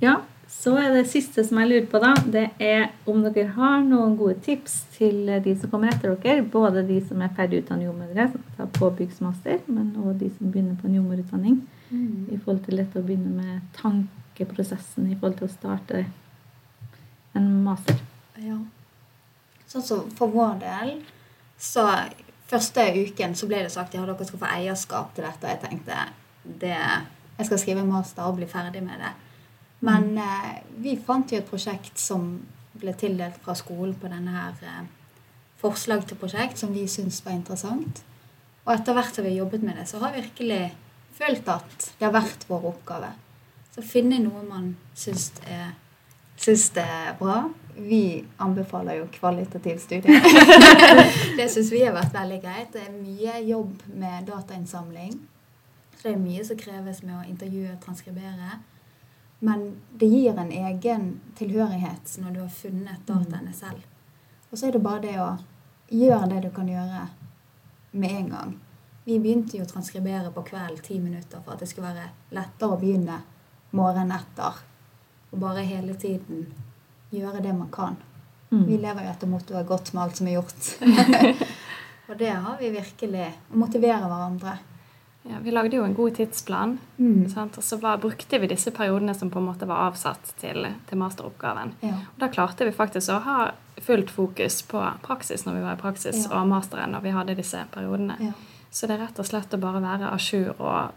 Ja, 0.00 0.20
så 0.58 0.72
er 0.74 0.90
det 0.90 1.04
siste 1.06 1.44
som 1.46 1.60
jeg 1.62 1.70
lurer 1.70 1.84
på, 1.86 2.00
da. 2.02 2.12
Det 2.26 2.48
er 2.58 2.88
om 3.06 3.20
dere 3.22 3.52
har 3.54 3.82
noen 3.86 4.16
gode 4.18 4.40
tips 4.42 4.80
til 4.96 5.28
de 5.44 5.52
som 5.54 5.70
kommer 5.70 5.92
etter 5.92 6.16
dere. 6.18 6.42
Både 6.42 6.82
de 6.88 6.96
som 7.06 7.20
er 7.22 7.30
ferdig 7.36 7.60
utdannet 7.62 7.86
jordmødre, 7.86 8.26
som 8.32 8.48
tar 8.56 8.72
påbyggsmaster, 8.74 9.60
men 9.70 9.92
også 9.94 10.16
de 10.24 10.30
som 10.34 10.50
begynner 10.50 10.74
på 10.80 10.88
en 10.88 10.96
jordmorutdanning. 10.98 11.60
Mm. 11.90 12.24
I 12.34 12.38
forhold 12.40 12.64
til 12.64 12.82
dette 12.82 12.98
å 12.98 13.06
begynne 13.06 13.36
med 13.36 13.68
tankeprosessen 13.78 15.06
i 15.06 15.14
forhold 15.14 15.38
til 15.38 15.46
å 15.46 15.52
starte 15.52 16.02
en 17.38 17.46
master. 17.62 18.02
Ja. 18.42 18.58
Sånn 19.70 19.86
som 19.86 20.10
for 20.18 20.34
vår 20.34 20.58
del, 20.64 20.92
så 21.54 21.86
første 22.50 22.88
uken 22.98 23.38
så 23.38 23.46
ble 23.46 23.62
det 23.62 23.70
sagt 23.76 23.94
ja, 23.94 24.02
dere 24.02 24.26
skal 24.26 24.42
få 24.42 24.50
eierskap 24.56 25.14
til 25.14 25.28
dette. 25.28 25.46
Og 25.46 25.54
jeg 25.54 25.62
tenkte 25.68 26.02
det, 26.66 26.82
jeg 27.38 27.50
skal 27.52 27.62
skrive 27.62 27.86
master 27.86 28.26
og 28.26 28.42
bli 28.42 28.50
ferdig 28.50 28.82
med 28.82 29.06
det. 29.06 29.14
Men 29.80 30.18
eh, 30.18 30.54
vi 30.82 30.96
fant 31.06 31.32
jo 31.32 31.38
et 31.38 31.48
prosjekt 31.48 32.00
som 32.02 32.30
ble 32.78 32.94
tildelt 32.98 33.38
fra 33.42 33.54
skolen 33.58 33.94
på 33.98 34.10
denne 34.10 34.34
her 34.34 34.66
eh, 34.66 34.84
forslag 35.58 36.04
til 36.06 36.18
prosjekt 36.18 36.60
som 36.60 36.74
vi 36.74 36.86
syntes 36.90 37.22
var 37.24 37.36
interessant. 37.36 38.02
Og 38.66 38.74
etter 38.74 38.96
hvert 38.96 39.14
som 39.14 39.24
vi 39.24 39.32
har 39.32 39.44
jobbet 39.44 39.64
med 39.64 39.78
det, 39.78 39.86
så 39.88 40.02
har 40.02 40.12
vi 40.12 40.22
virkelig 40.22 40.62
følt 41.18 41.48
at 41.50 41.88
det 41.98 42.06
har 42.06 42.14
vært 42.14 42.46
vår 42.50 42.68
oppgave. 42.72 43.12
Så 43.74 43.84
finne 43.86 44.18
noe 44.22 44.42
man 44.46 44.72
syns 44.98 45.30
er, 45.46 45.72
syns 46.38 46.68
det 46.76 46.84
er 46.84 47.14
bra. 47.18 47.46
Vi 47.78 48.24
anbefaler 48.42 49.00
jo 49.00 49.08
kvalitativ 49.14 49.78
studie. 49.82 50.18
det 51.38 51.46
syns 51.50 51.70
vi 51.72 51.84
har 51.84 51.94
vært 51.94 52.14
veldig 52.14 52.40
greit. 52.42 52.72
Det 52.74 52.84
er 52.84 52.94
mye 52.94 53.38
jobb 53.46 53.86
med 53.94 54.26
datainnsamling. 54.28 55.14
Så 55.94 56.08
det 56.08 56.14
er 56.16 56.22
mye 56.22 56.44
som 56.46 56.58
kreves 56.58 57.00
med 57.06 57.16
å 57.18 57.24
intervjue 57.26 57.72
og 57.72 57.80
transkribere. 57.82 58.58
Men 59.38 59.80
det 59.94 60.06
gir 60.06 60.38
en 60.38 60.52
egen 60.52 61.20
tilhørighet 61.38 62.16
når 62.18 62.34
du 62.34 62.40
har 62.40 62.54
funnet 62.54 63.06
dataene 63.06 63.52
selv. 63.54 63.84
Og 64.50 64.58
så 64.58 64.66
er 64.66 64.74
det 64.74 64.82
bare 64.82 65.02
det 65.04 65.16
å 65.22 65.28
gjøre 65.94 66.30
det 66.32 66.40
du 66.46 66.50
kan 66.54 66.68
gjøre 66.68 67.04
med 67.90 68.16
en 68.20 68.30
gang. 68.32 68.56
Vi 69.04 69.18
begynte 69.22 69.56
jo 69.56 69.64
å 69.64 69.68
transkribere 69.68 70.32
på 70.34 70.42
kvelden 70.50 70.82
ti 70.84 70.98
minutter 71.00 71.40
for 71.44 71.54
at 71.54 71.62
det 71.62 71.68
skulle 71.70 71.92
være 71.92 72.10
lettere 72.36 72.74
å 72.74 72.80
begynne 72.80 73.20
morgenen 73.76 74.16
etter. 74.18 74.58
Og 75.30 75.38
bare 75.40 75.64
hele 75.68 75.94
tiden 76.00 76.48
gjøre 77.14 77.40
det 77.44 77.54
man 77.56 77.70
kan. 77.72 77.96
Mm. 78.50 78.64
Vi 78.66 78.80
lever 78.80 79.04
jo 79.04 79.12
etter 79.12 79.30
mottoet 79.30 79.66
'godt 79.66 79.92
med 79.92 80.02
alt 80.02 80.16
som 80.16 80.26
er 80.26 80.36
gjort'. 80.38 80.68
og 82.08 82.18
det 82.18 82.30
har 82.32 82.58
vi 82.60 82.70
virkelig. 82.70 83.28
Å 83.52 83.56
motivere 83.56 84.08
hverandre. 84.08 84.58
Ja, 85.22 85.38
vi 85.42 85.50
lagde 85.50 85.76
jo 85.76 85.84
en 85.84 85.94
god 85.94 86.14
tidsplan. 86.16 86.78
Mm. 86.96 87.28
Sant? 87.28 87.58
Og 87.58 87.64
så 87.64 87.76
var, 87.76 87.98
brukte 88.00 88.38
vi 88.38 88.46
disse 88.48 88.70
periodene 88.70 89.14
som 89.14 89.30
på 89.30 89.38
en 89.38 89.48
måte 89.50 89.66
var 89.68 89.88
avsatt 89.90 90.34
til, 90.40 90.66
til 90.88 90.98
masteroppgaven. 91.00 91.74
Ja. 91.84 91.96
Og 92.14 92.20
da 92.22 92.28
klarte 92.32 92.64
vi 92.64 92.72
faktisk 92.72 93.10
å 93.12 93.18
ha 93.26 93.38
fullt 93.84 94.10
fokus 94.10 94.62
på 94.62 94.80
praksis 95.04 95.44
når 95.46 95.58
vi 95.58 95.64
var 95.66 95.76
i 95.76 95.80
praksis, 95.82 96.22
Ja. 96.24 96.38
og 96.40 96.48
masteren 96.48 96.94
når 96.94 97.04
vi 97.04 97.10
hadde 97.16 97.34
disse 97.36 97.64
periodene. 97.74 98.16
Ja. 98.20 98.32
Så 98.70 98.86
det 98.86 98.96
er 98.98 99.06
rett 99.06 99.18
og 99.18 99.26
slett 99.26 99.54
å 99.54 99.60
bare 99.60 99.80
være 99.82 100.08
à 100.12 100.18
jour 100.20 100.54
og 100.60 100.90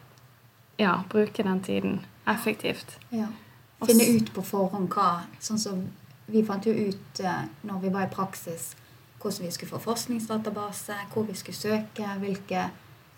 ja, 0.80 1.04
bruke 1.10 1.44
den 1.44 1.60
tiden 1.64 2.00
effektivt. 2.28 2.98
Finne 3.12 4.06
ut 4.16 4.32
på 4.34 4.42
forhånd 4.46 4.90
hva 4.94 5.24
Sånn 5.42 5.58
som 5.60 5.88
Vi 6.28 6.44
fant 6.46 6.66
jo 6.66 6.72
ut 6.72 7.20
eh, 7.20 7.48
når 7.68 7.80
vi 7.82 7.90
var 7.90 8.06
i 8.06 8.12
praksis, 8.14 8.76
hvordan 9.20 9.46
vi 9.46 9.52
skulle 9.52 9.72
få 9.74 9.80
forskningsdatabase, 9.84 10.96
hvor 11.14 11.26
vi 11.28 11.34
skulle 11.36 11.58
søke, 11.58 12.08
hvilke 12.22 12.70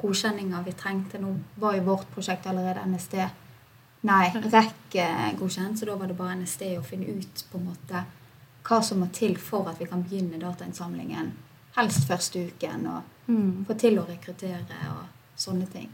godkjenninger 0.04 0.68
vi 0.68 0.76
trengte. 0.78 1.22
Nå 1.24 1.34
var 1.63 1.78
jo 1.80 1.88
vårt 1.88 2.12
prosjekt 2.13 2.46
allerede 2.52 2.84
NSD 2.92 3.24
Nei, 4.04 4.26
REC 4.36 4.96
eh, 5.00 5.32
godkjent, 5.39 5.80
så 5.80 5.88
da 5.88 5.96
var 5.96 6.10
det 6.12 6.18
bare 6.20 6.36
NSD 6.36 6.74
å 6.76 6.84
finne 6.84 7.08
ut 7.08 7.46
på 7.52 7.58
en 7.58 7.70
måte 7.70 8.02
hva 8.68 8.80
som 8.84 9.00
må 9.00 9.08
til 9.16 9.38
for 9.39 9.70
at 9.72 9.80
vi 9.80 9.88
kan 9.88 10.04
begynne 10.04 10.39
datainnsamlingen. 10.42 11.30
Helst 11.78 12.08
første 12.10 12.48
uken, 12.50 12.88
og 12.88 13.02
Mm. 13.28 13.66
få 13.66 13.74
til 13.80 13.96
å 14.00 14.04
rekruttere 14.08 14.89
og 14.92 15.06
sånne 15.39 15.66
ting. 15.72 15.89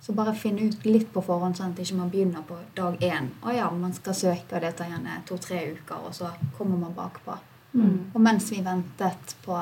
Så 0.00 0.12
bare 0.12 0.34
finne 0.34 0.66
ut 0.68 0.84
litt 0.84 1.12
på 1.12 1.22
forhånd, 1.24 1.56
sånn 1.56 1.72
at 1.72 1.78
ikke 1.78 1.96
man 1.96 2.10
begynner 2.10 2.42
på 2.42 2.58
dag 2.76 2.98
én. 3.00 3.30
Å 3.42 3.54
ja, 3.56 3.70
man 3.70 3.92
skal 3.92 4.14
søke, 4.14 4.54
og 4.56 4.60
det 4.60 4.76
tar 4.76 4.86
gjerne 4.90 5.22
to-tre 5.26 5.72
uker, 5.72 5.96
og 6.06 6.12
så 6.14 6.30
kommer 6.58 6.76
man 6.76 6.92
bakpå. 6.92 7.38
Mm. 7.74 8.10
Og 8.14 8.20
mens 8.20 8.50
vi 8.50 8.60
ventet 8.60 9.34
på 9.44 9.56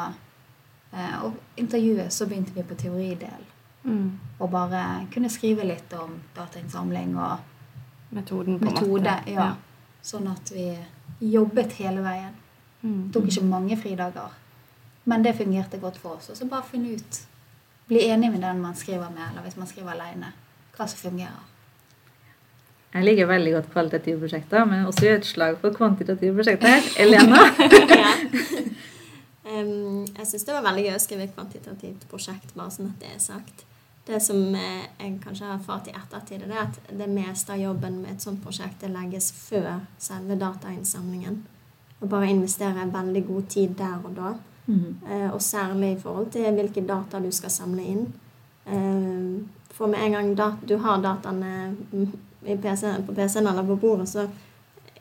eh, 0.92 1.30
intervjuet, 1.56 2.12
så 2.12 2.26
begynte 2.26 2.54
vi 2.54 2.62
på 2.62 2.74
teoridel. 2.74 3.46
Mm. 3.88 4.10
Og 4.38 4.50
bare 4.52 4.82
kunne 5.12 5.30
skrive 5.32 5.66
litt 5.66 5.92
om 5.98 6.18
datainnsamling 6.36 7.16
og 7.16 7.38
Metoden, 8.14 8.58
på 8.58 8.70
metode. 8.70 9.02
måte. 9.10 9.32
Ja. 9.34 9.48
Sånn 10.02 10.28
at 10.30 10.52
vi 10.54 10.70
jobbet 11.20 11.74
hele 11.80 12.04
veien. 12.04 12.36
Mm. 12.82 13.08
Tok 13.12 13.26
ikke 13.28 13.44
mange 13.48 13.76
fridager. 13.76 14.36
Men 15.08 15.24
det 15.24 15.34
fungerte 15.36 15.80
godt 15.82 15.98
for 15.98 16.18
oss. 16.18 16.30
Og 16.30 16.36
så 16.38 16.46
bare 16.48 16.68
finne 16.68 16.94
ut 16.96 17.24
Bli 17.88 18.02
enig 18.12 18.28
med 18.28 18.42
den 18.44 18.58
man 18.60 18.74
skriver 18.76 19.08
med, 19.08 19.30
eller 19.30 19.46
hvis 19.46 19.54
man 19.56 19.66
skriver 19.66 19.94
alene, 19.94 20.34
hva 20.76 20.84
som 20.84 20.98
fungerer. 21.00 21.46
Jeg 22.92 23.04
liker 23.04 23.28
veldig 23.30 23.52
godt 23.54 23.70
kvalitative 23.72 24.18
prosjekter, 24.20 24.64
men 24.68 24.86
også 24.90 25.06
gjør 25.06 25.16
et 25.16 25.28
slag 25.28 25.56
for 25.62 25.72
kvantitative 25.76 26.34
prosjekter. 26.36 26.84
Elena? 27.00 27.40
ja. 28.02 28.12
um, 29.52 30.04
jeg 30.04 30.28
syns 30.28 30.44
det 30.44 30.52
var 30.52 30.66
veldig 30.68 30.84
gøy 30.84 30.98
å 30.98 31.00
skrive 31.00 31.24
et 31.24 31.32
kvantitativt 31.32 32.04
prosjekt, 32.12 32.52
bare 32.52 32.74
sånn 32.76 32.90
at 32.92 33.00
det 33.00 33.14
er 33.14 33.24
sagt. 33.24 33.64
Det 34.08 34.20
som 34.24 34.54
eh, 34.56 34.86
jeg 34.98 35.18
kanskje 35.20 35.44
har 35.44 35.58
erfart 35.58 35.88
i 35.90 35.92
ettertid, 35.92 36.46
er 36.46 36.62
at 36.62 36.78
det 36.98 37.08
meste 37.12 37.52
av 37.52 37.60
jobben 37.60 38.00
med 38.00 38.14
et 38.14 38.24
sånt 38.24 38.40
prosjekt 38.40 38.80
det 38.80 38.88
legges 38.88 39.28
før 39.36 39.82
selve 40.00 40.38
datainnsamlingen. 40.40 41.42
Og 42.00 42.08
bare 42.08 42.30
investere 42.32 42.86
veldig 42.92 43.24
god 43.26 43.50
tid 43.52 43.74
der 43.76 43.98
og 43.98 44.14
da. 44.16 44.32
Mm. 44.66 44.96
Eh, 45.10 45.28
og 45.28 45.42
særlig 45.42 45.92
i 45.92 46.00
forhold 46.00 46.30
til 46.32 46.48
hvilke 46.56 46.86
data 46.88 47.20
du 47.20 47.28
skal 47.32 47.52
samle 47.52 47.84
inn. 47.84 48.06
Eh, 48.66 49.44
for 49.76 49.92
med 49.92 50.06
en 50.06 50.16
gang 50.16 50.34
dat 50.38 50.64
du 50.68 50.78
har 50.80 51.02
dataene 51.04 51.76
mm, 51.92 52.08
PC 52.62 52.94
på 53.06 53.14
PC-en 53.14 53.46
eller 53.46 53.66
på 53.66 53.76
bordet, 53.76 54.08
så 54.08 54.28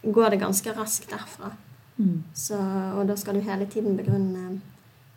går 0.03 0.29
det 0.29 0.39
ganske 0.39 0.73
raskt 0.75 1.09
derfra. 1.11 1.51
Mm. 1.97 2.23
Så, 2.33 2.57
og 2.95 3.07
da 3.07 3.15
skal 3.15 3.35
du 3.35 3.39
hele 3.39 3.65
tiden 3.65 3.97
begrunne 3.97 4.59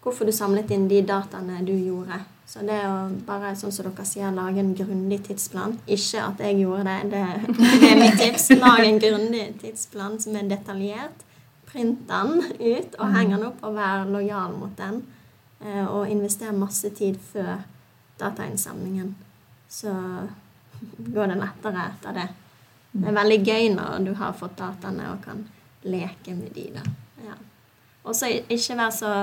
hvorfor 0.02 0.24
du 0.24 0.32
samlet 0.32 0.70
inn 0.70 0.88
de 0.88 1.02
dataene 1.02 1.58
du 1.66 1.74
gjorde. 1.74 2.22
Så 2.50 2.64
det 2.66 2.80
å 2.82 2.94
bare, 3.28 3.52
sånn 3.54 3.70
som 3.70 3.86
dere 3.86 4.04
sier, 4.08 4.32
lage 4.34 4.58
en 4.58 4.72
grundig 4.74 5.20
tidsplan 5.28 5.76
Ikke 5.86 6.22
at 6.24 6.40
jeg 6.42 6.56
gjorde 6.58 6.82
det, 6.88 7.12
det, 7.12 7.20
er 7.86 8.00
mitt 8.00 8.18
tips. 8.18 8.48
Lag 8.58 8.82
en 8.82 8.98
grundig 8.98 9.44
tidsplan 9.60 10.16
som 10.18 10.34
er 10.34 10.48
detaljert. 10.50 11.22
Print 11.70 12.02
den 12.08 12.40
ut 12.58 12.96
og 12.98 13.14
heng 13.14 13.30
den 13.36 13.46
opp 13.46 13.62
og 13.62 13.76
vær 13.78 14.02
lojal 14.10 14.56
mot 14.58 14.74
den. 14.78 15.04
Eh, 15.62 15.84
Og 15.86 16.10
investere 16.10 16.56
masse 16.56 16.90
tid 16.98 17.20
før 17.30 17.62
datainnsamlingen. 18.18 19.14
Så 19.70 19.94
går 20.98 21.30
det 21.30 21.38
lettere 21.38 21.86
etter 21.92 22.18
det. 22.18 22.28
Det 22.90 23.06
er 23.06 23.18
veldig 23.20 23.40
gøy 23.46 23.70
når 23.76 24.08
du 24.08 24.12
har 24.18 24.34
fått 24.34 24.58
dataene 24.58 25.06
og 25.12 25.22
kan 25.22 25.46
leke 25.86 26.34
med 26.34 26.50
de 26.58 26.66
da. 26.74 26.82
Ja. 27.28 27.38
Og 28.02 28.16
så 28.16 28.26
ikke 28.26 28.80
være 28.80 28.92
så 28.96 29.14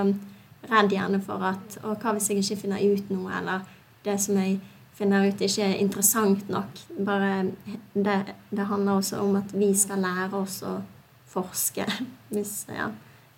redd 0.71 0.91
gjerne 0.91 1.21
for 1.23 1.43
at 1.43 1.77
Og 1.83 1.97
hva 2.01 2.13
hvis 2.15 2.29
jeg 2.29 2.41
ikke 2.43 2.61
finner 2.63 2.83
ut 2.83 3.09
noe, 3.13 3.31
eller 3.39 3.65
det 4.05 4.17
som 4.21 4.37
jeg 4.39 4.59
finner 4.97 5.27
ut 5.27 5.41
ikke 5.41 5.63
er 5.63 5.81
interessant 5.81 6.49
nok. 6.49 6.79
Bare 7.05 7.51
det, 7.93 8.17
det 8.49 8.65
handler 8.65 8.97
også 8.97 9.19
om 9.21 9.35
at 9.35 9.53
vi 9.53 9.73
skal 9.77 10.01
lære 10.01 10.33
oss 10.37 10.61
å 10.65 10.79
forske, 11.27 11.85
hvis 12.33 12.65
ja, 12.69 12.89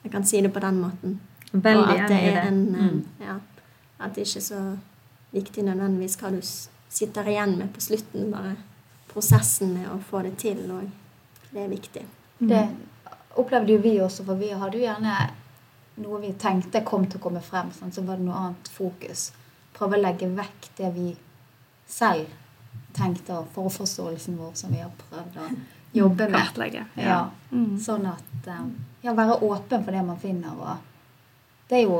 jeg 0.04 0.12
kan 0.14 0.26
si 0.26 0.42
det 0.42 0.54
på 0.54 0.60
den 0.64 0.80
måten. 0.82 1.20
Veldig 1.52 1.84
og 1.84 1.96
at 1.98 2.10
det 2.12 2.20
i 2.22 2.30
er 2.32 2.48
en 2.48 2.62
eh, 2.76 2.90
Mm. 2.90 3.06
ja, 3.20 3.40
At 4.00 4.16
det 4.16 4.28
ikke 4.28 4.40
er 4.40 4.46
så 4.46 4.78
viktig 5.34 5.64
nødvendigvis 5.66 6.16
hva 6.22 6.30
du 6.32 6.40
sitter 6.90 7.28
igjen 7.28 7.58
med 7.58 7.74
på 7.74 7.82
slutten. 7.82 8.32
Bare 8.32 8.56
prosessen 9.10 9.74
med 9.74 9.90
å 9.90 9.98
få 10.00 10.22
det 10.24 10.38
til, 10.38 10.62
og 10.72 10.88
det 11.52 11.64
er 11.64 11.68
viktig. 11.68 12.06
Det 12.40 12.62
opplevde 13.36 13.74
jo 13.74 13.82
vi 13.84 13.98
også, 14.00 14.24
for 14.24 14.40
vi 14.40 14.52
hadde 14.54 14.78
jo 14.78 14.86
gjerne 14.86 15.16
noe 16.00 16.20
vi 16.24 16.34
tenkte 16.40 16.82
kom 16.88 17.08
til 17.08 17.20
å 17.20 17.24
komme 17.24 17.42
frem, 17.44 17.72
sånn, 17.76 17.92
så 17.94 18.04
var 18.08 18.20
det 18.20 18.28
noe 18.28 18.38
annet 18.40 18.70
fokus. 18.72 19.30
Prøve 19.76 19.98
å 19.98 20.04
legge 20.04 20.30
vekk 20.36 20.70
det 20.78 20.92
vi 20.96 21.10
selv 21.90 22.30
tenkte, 22.96 23.40
og 23.40 23.50
for 23.54 23.72
forståelsen 23.74 24.38
vår 24.40 24.54
som 24.60 24.74
vi 24.74 24.82
har 24.84 24.92
prøvd 25.10 25.40
å 25.40 25.50
jobbe 25.96 26.30
med. 26.30 26.38
Kartlegge. 26.38 26.86
Ja. 27.00 27.20
Mm. 27.52 27.76
Sånn 27.82 28.08
at 28.10 28.48
eh, 28.48 28.70
Ja, 29.02 29.14
være 29.16 29.40
åpen 29.48 29.84
for 29.86 29.96
det 29.96 30.02
man 30.04 30.20
finner, 30.20 30.56
og 30.60 31.70
det 31.70 31.78
er 31.78 31.86
jo 31.86 32.00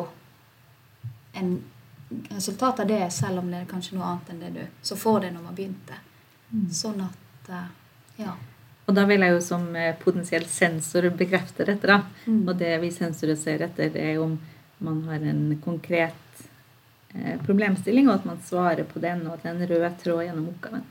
en 1.40 1.54
resultat 2.34 2.82
av 2.84 2.90
det, 2.90 3.06
selv 3.14 3.40
om 3.40 3.52
det 3.52 3.62
er 3.62 3.70
kanskje 3.70 3.96
noe 3.96 4.10
annet 4.10 4.32
enn 4.34 4.42
det 4.44 4.50
du 4.58 4.62
så 4.84 4.98
for 5.00 5.22
deg 5.24 5.32
når 5.36 5.46
man 5.46 5.56
begynte. 5.56 6.00
Sånn 6.74 7.04
at 7.06 7.52
eh, 7.54 7.68
Ja. 8.20 8.34
Og 8.90 8.96
da 8.98 9.06
vil 9.06 9.22
jeg 9.22 9.36
jo 9.36 9.42
som 9.46 9.68
eh, 9.78 9.94
potensiell 10.02 10.48
sensor 10.50 11.12
bekrefte 11.18 11.68
dette, 11.68 11.86
da. 11.86 12.00
Mm. 12.26 12.40
Og 12.48 12.56
det 12.58 12.72
vi 12.82 12.90
sensorer 12.94 13.38
ser 13.38 13.62
etter, 13.68 13.94
er 13.94 14.18
om 14.24 14.34
man 14.82 15.04
har 15.10 15.22
en 15.30 15.44
konkret 15.62 16.48
eh, 17.14 17.36
problemstilling, 17.46 18.10
og 18.10 18.16
at 18.16 18.26
man 18.26 18.40
svarer 18.46 18.88
på 18.90 19.02
den, 19.04 19.28
og 19.28 19.36
at 19.36 19.46
det 19.46 19.52
er 19.52 19.60
en 19.60 19.70
rød 19.74 20.00
tråd 20.02 20.24
gjennom 20.26 20.50
oppgaven. 20.56 20.88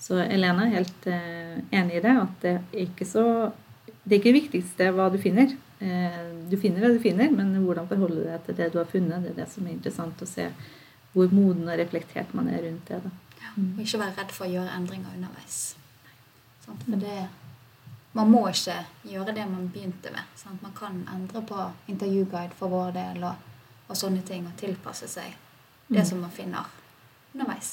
Så 0.00 0.22
Elena 0.24 0.64
er 0.66 0.78
helt 0.78 1.10
eh, 1.10 1.60
enig 1.74 1.98
i 1.98 2.04
det, 2.04 2.16
at 2.22 2.40
det 2.42 2.54
er 2.56 2.82
ikke 2.86 3.06
så 3.08 3.26
Det 4.04 4.12
er 4.12 4.18
ikke 4.18 4.32
det 4.34 4.40
viktigste 4.42 4.86
hva 4.92 5.06
du 5.08 5.14
finner. 5.16 5.52
Eh, 5.80 6.24
du 6.50 6.58
finner 6.60 6.84
det 6.84 6.98
du 6.98 6.98
finner, 7.00 7.30
men 7.32 7.54
hvordan 7.64 7.86
forholder 7.88 8.18
du 8.18 8.26
deg 8.28 8.42
til 8.44 8.58
det 8.58 8.66
du 8.72 8.76
har 8.82 8.90
funnet, 8.90 9.24
det 9.24 9.32
er 9.32 9.38
det 9.38 9.46
som 9.52 9.64
er 9.64 9.72
interessant 9.72 10.20
å 10.20 10.28
se 10.28 10.50
hvor 11.14 11.32
moden 11.32 11.70
og 11.70 11.78
reflektert 11.80 12.34
man 12.36 12.50
er 12.52 12.66
rundt 12.66 12.90
det. 12.90 13.00
da. 13.00 13.12
Og 13.54 13.80
ikke 13.80 14.02
være 14.02 14.18
redd 14.18 14.36
for 14.36 14.44
å 14.44 14.52
gjøre 14.52 14.76
endringer 14.76 15.16
underveis. 15.16 15.62
Sant? 16.64 16.84
For 16.88 16.96
det 17.00 17.28
Man 18.14 18.30
må 18.30 18.44
ikke 18.48 18.76
gjøre 19.10 19.32
det 19.34 19.44
man 19.50 19.68
begynte 19.74 20.10
med. 20.14 20.22
Sant? 20.38 20.62
Man 20.62 20.72
kan 20.78 21.00
endre 21.14 21.40
på 21.42 21.64
intervjuguide 21.90 22.54
for 22.54 22.68
vår 22.70 22.92
del 22.94 23.24
og, 23.26 23.34
og 23.88 23.96
sånne 23.98 24.22
ting, 24.22 24.46
og 24.46 24.52
tilpasse 24.60 25.08
seg 25.10 25.34
det 25.88 26.04
som 26.06 26.20
man 26.22 26.30
finner 26.30 26.68
underveis. 27.34 27.72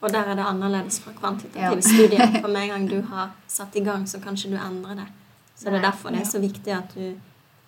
Og 0.00 0.12
der 0.12 0.28
er 0.28 0.34
det 0.36 0.44
annerledes 0.44 1.00
fra 1.00 1.12
kvantitative 1.12 1.74
Ja. 1.74 1.80
studier. 1.80 2.34
For 2.42 2.48
med 2.48 2.62
en 2.62 2.68
gang 2.68 2.86
du 2.90 3.00
har 3.08 3.30
satt 3.48 3.76
i 3.76 3.80
gang, 3.84 4.06
så 4.08 4.20
kan 4.20 4.34
ikke 4.36 4.50
du 4.50 4.56
endre 4.60 4.94
det. 4.94 5.06
Så 5.56 5.64
det 5.70 5.74
er 5.80 5.82
derfor 5.90 6.10
det 6.10 6.20
er 6.20 6.30
så 6.30 6.38
viktig 6.40 6.72
at 6.72 6.94
du 6.94 7.14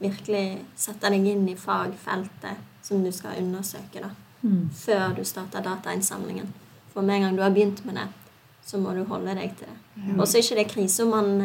virkelig 0.00 0.64
setter 0.76 1.10
deg 1.10 1.26
inn 1.26 1.48
i 1.48 1.56
fagfeltet 1.56 2.56
som 2.82 3.02
du 3.04 3.12
skal 3.12 3.36
undersøke, 3.42 4.00
da. 4.00 4.08
Mm. 4.42 4.70
Før 4.74 5.12
du 5.16 5.24
starter 5.24 5.62
datainnsamlingen. 5.62 6.52
For 6.92 7.00
med 7.02 7.14
en 7.16 7.22
gang 7.22 7.36
du 7.36 7.42
har 7.42 7.50
begynt 7.50 7.84
med 7.84 7.94
det, 8.00 8.08
så 8.64 8.78
må 8.78 8.94
du 8.94 9.02
holde 9.08 9.34
deg 9.36 9.54
til 9.58 9.68
det. 9.68 10.16
Og 10.16 10.26
så 10.26 10.38
er 10.38 10.44
ikke 10.44 10.58
det 10.60 10.70
krise 10.70 11.04
om 11.04 11.12
man 11.12 11.42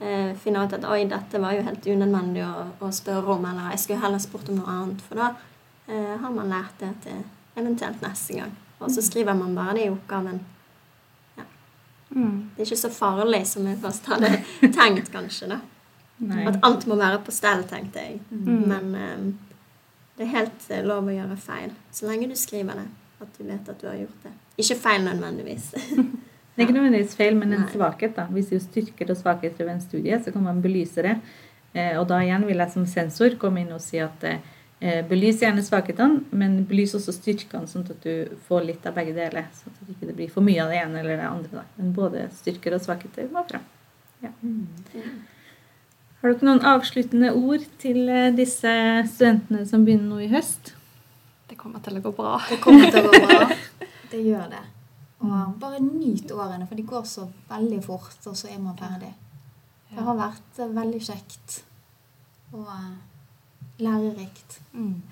eh, 0.00 0.32
finner 0.40 0.66
ut 0.66 0.76
at 0.76 0.86
oi, 0.88 1.02
dette 1.08 1.40
var 1.42 1.56
jo 1.56 1.64
helt 1.66 1.86
unødvendig 1.86 2.44
å, 2.46 2.66
å 2.84 2.92
spørre 2.94 3.36
om, 3.36 3.46
eller 3.50 3.72
jeg 3.74 3.84
skulle 3.84 4.02
heller 4.04 4.22
spurt 4.22 4.52
om 4.52 4.60
noe 4.60 4.76
annet. 4.76 5.02
For 5.08 5.20
da 5.20 5.32
eh, 5.88 6.14
har 6.20 6.34
man 6.34 6.52
lært 6.52 6.80
det 6.82 6.92
til 7.06 7.22
eventuelt 7.60 8.04
neste 8.04 8.38
gang. 8.38 8.54
Og 8.80 8.92
så 8.92 9.04
skriver 9.04 9.36
man 9.36 9.56
bare 9.56 9.76
det 9.76 9.88
i 9.88 9.92
oppgaven. 9.92 10.40
Mm. 12.10 12.50
Det 12.56 12.62
er 12.64 12.66
ikke 12.66 12.80
så 12.80 12.90
farlig 12.90 13.44
som 13.46 13.66
jeg 13.68 13.78
først 13.82 14.08
hadde 14.10 14.30
tenkt, 14.78 15.12
kanskje. 15.12 15.52
da. 15.52 15.60
Nei. 16.20 16.44
At 16.48 16.58
alt 16.66 16.86
må 16.90 16.96
være 17.00 17.20
på 17.24 17.32
stell, 17.32 17.62
tenkte 17.68 18.02
jeg. 18.04 18.18
Mm. 18.30 18.64
Men 18.68 18.94
eh, 18.94 19.28
det 20.18 20.26
er 20.26 20.34
helt 20.34 20.66
eh, 20.68 20.82
lov 20.84 21.08
å 21.08 21.14
gjøre 21.14 21.36
feil. 21.40 21.74
Så 21.94 22.08
lenge 22.08 22.28
du 22.30 22.36
skriver 22.36 22.82
det. 22.82 22.88
At 23.20 23.36
du 23.36 23.44
vet 23.44 23.68
at 23.68 23.80
du 23.80 23.86
har 23.88 24.00
gjort 24.00 24.26
det. 24.26 24.32
Ikke 24.60 24.76
feil 24.80 25.04
nødvendigvis. 25.04 25.70
Det 26.54 26.62
er 26.62 26.66
ikke 26.66 26.76
nødvendigvis 26.76 27.16
feil, 27.16 27.36
men 27.38 27.52
en 27.54 27.62
Nei. 27.62 27.72
svakhet. 27.72 28.16
da. 28.16 28.26
Hvis 28.34 28.52
er 28.52 28.62
styrker 28.64 29.10
og 29.10 29.16
svakheter 29.16 29.64
ved 29.64 29.74
en 29.74 29.80
studie, 29.80 30.22
så 30.22 30.32
kan 30.32 30.42
man 30.42 30.62
belyse 30.62 31.02
det. 31.02 31.16
Eh, 31.72 31.98
og 31.98 32.08
da 32.10 32.18
igjen 32.24 32.46
vil 32.48 32.58
jeg 32.58 32.74
som 32.74 32.86
sensor 32.86 33.36
komme 33.38 33.62
inn 33.62 33.70
og 33.72 33.80
si 33.80 34.00
at 34.02 34.24
eh, 34.26 35.02
belys 35.06 35.40
gjerne 35.44 35.62
svakhetene, 35.62 36.24
men 36.32 36.64
belys 36.66 36.96
også 36.98 37.14
styrkene, 37.14 37.70
sånn 37.70 37.86
at 37.86 38.02
du 38.02 38.32
får 38.48 38.66
litt 38.66 38.88
av 38.88 38.96
begge 38.98 39.14
deler. 39.14 39.46
Sånn 39.54 39.76
at 39.76 39.84
det 39.86 39.94
ikke 39.94 40.16
blir 40.18 40.32
for 40.32 40.44
mye 40.46 40.64
av 40.64 40.72
det 40.74 40.80
ene 40.82 41.04
eller 41.04 41.20
det 41.20 41.28
andre. 41.28 41.50
da. 41.60 41.66
Men 41.78 41.92
både 41.96 42.26
styrker 42.34 42.74
og 42.74 42.82
svakheter 42.82 43.30
må 43.30 43.44
fram. 43.48 43.68
Ja. 44.20 44.34
Har 46.20 46.34
dere 46.34 46.44
noen 46.44 46.66
avsluttende 46.68 47.30
ord 47.32 47.64
til 47.80 48.02
eh, 48.10 48.34
disse 48.36 48.74
studentene 49.14 49.62
som 49.70 49.86
begynner 49.86 50.10
nå 50.10 50.26
i 50.26 50.28
høst? 50.34 50.74
Det 51.48 51.56
kommer 51.58 51.80
til 51.84 51.96
å 51.96 52.04
gå 52.04 52.12
bra. 52.18 52.34
Det 52.50 52.60
kommer 52.62 52.90
til 52.90 53.06
å 53.06 53.14
gå 53.14 53.22
bra. 53.24 53.48
Det 54.10 54.20
gjør 54.26 54.50
det. 54.50 54.60
Og 55.20 55.54
bare 55.60 55.80
nyt 55.84 56.30
årene, 56.32 56.66
for 56.66 56.78
de 56.78 56.82
går 56.88 57.04
så 57.04 57.26
veldig 57.48 57.82
fort, 57.84 58.16
og 58.26 58.36
så 58.36 58.48
er 58.48 58.58
man 58.62 58.78
ferdig. 58.78 59.12
Det 59.90 60.04
har 60.06 60.16
vært 60.16 60.60
eh, 60.62 60.70
veldig 60.74 61.00
kjekt 61.02 61.56
og 62.54 62.66
eh, 62.72 62.92
lærerikt. 63.84 64.60
Mm. 64.72 65.02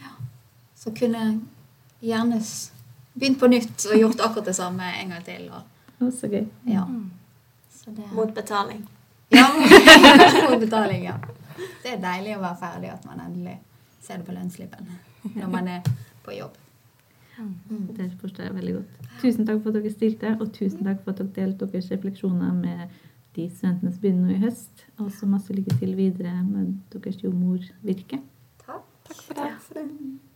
Så 0.79 0.93
kunne 0.97 1.25
gjerne 2.01 2.41
begynt 3.19 3.41
på 3.41 3.51
nytt 3.51 3.87
og 3.91 3.99
gjort 3.99 4.23
akkurat 4.25 4.49
det 4.49 4.57
samme 4.57 4.93
en 5.03 5.13
gang 5.15 5.25
til. 5.27 5.51
Og, 5.53 6.13
så 6.15 6.31
gøy. 6.31 6.47
ja. 6.67 6.85
Mm. 6.85 7.11
Så 7.75 7.91
det, 7.91 8.07
Mot 8.13 8.35
betaling. 8.35 8.89
ja, 9.31 9.47
mot 10.51 10.61
betaling, 10.61 11.05
ja. 11.05 11.19
Det 11.83 11.93
er 11.97 12.01
deilig 12.03 12.37
å 12.37 12.41
være 12.43 12.59
ferdig, 12.61 12.91
at 12.95 13.05
man 13.07 13.21
endelig 13.21 13.59
ser 14.03 14.21
det 14.21 14.27
på 14.27 14.33
lønnsslippen 14.33 14.89
når 15.35 15.51
man 15.53 15.69
er 15.69 15.91
på 16.25 16.33
jobb. 16.37 16.55
Det 17.97 18.09
forstår 18.21 18.49
jeg 18.49 18.55
veldig 18.55 18.75
godt. 18.75 19.11
Tusen 19.23 19.47
takk 19.47 19.63
for 19.63 19.71
at 19.71 19.79
dere 19.79 19.93
stilte, 19.93 20.37
og 20.41 20.53
tusen 20.53 20.87
takk 20.87 21.03
for 21.05 21.15
at 21.15 21.21
dere 21.21 21.35
delte 21.37 21.69
deres 21.73 21.91
refleksjoner 21.93 22.55
med 22.55 22.87
de 23.37 23.49
studentene 23.51 23.93
som 23.93 24.01
begynner 24.03 24.27
nå 24.27 24.37
i 24.37 24.41
høst. 24.47 24.87
Og 24.99 25.13
så 25.15 25.29
masse 25.31 25.55
lykke 25.55 25.79
til 25.79 25.97
videre 25.99 26.39
med 26.45 26.75
deres 26.95 27.21
jordmorvirke. 27.25 28.23
Takk. 28.65 28.89
Takk 29.09 29.23
for 29.23 29.35
det. 29.35 29.45
Takk 29.45 29.69
for 29.69 29.83
det. 29.83 30.28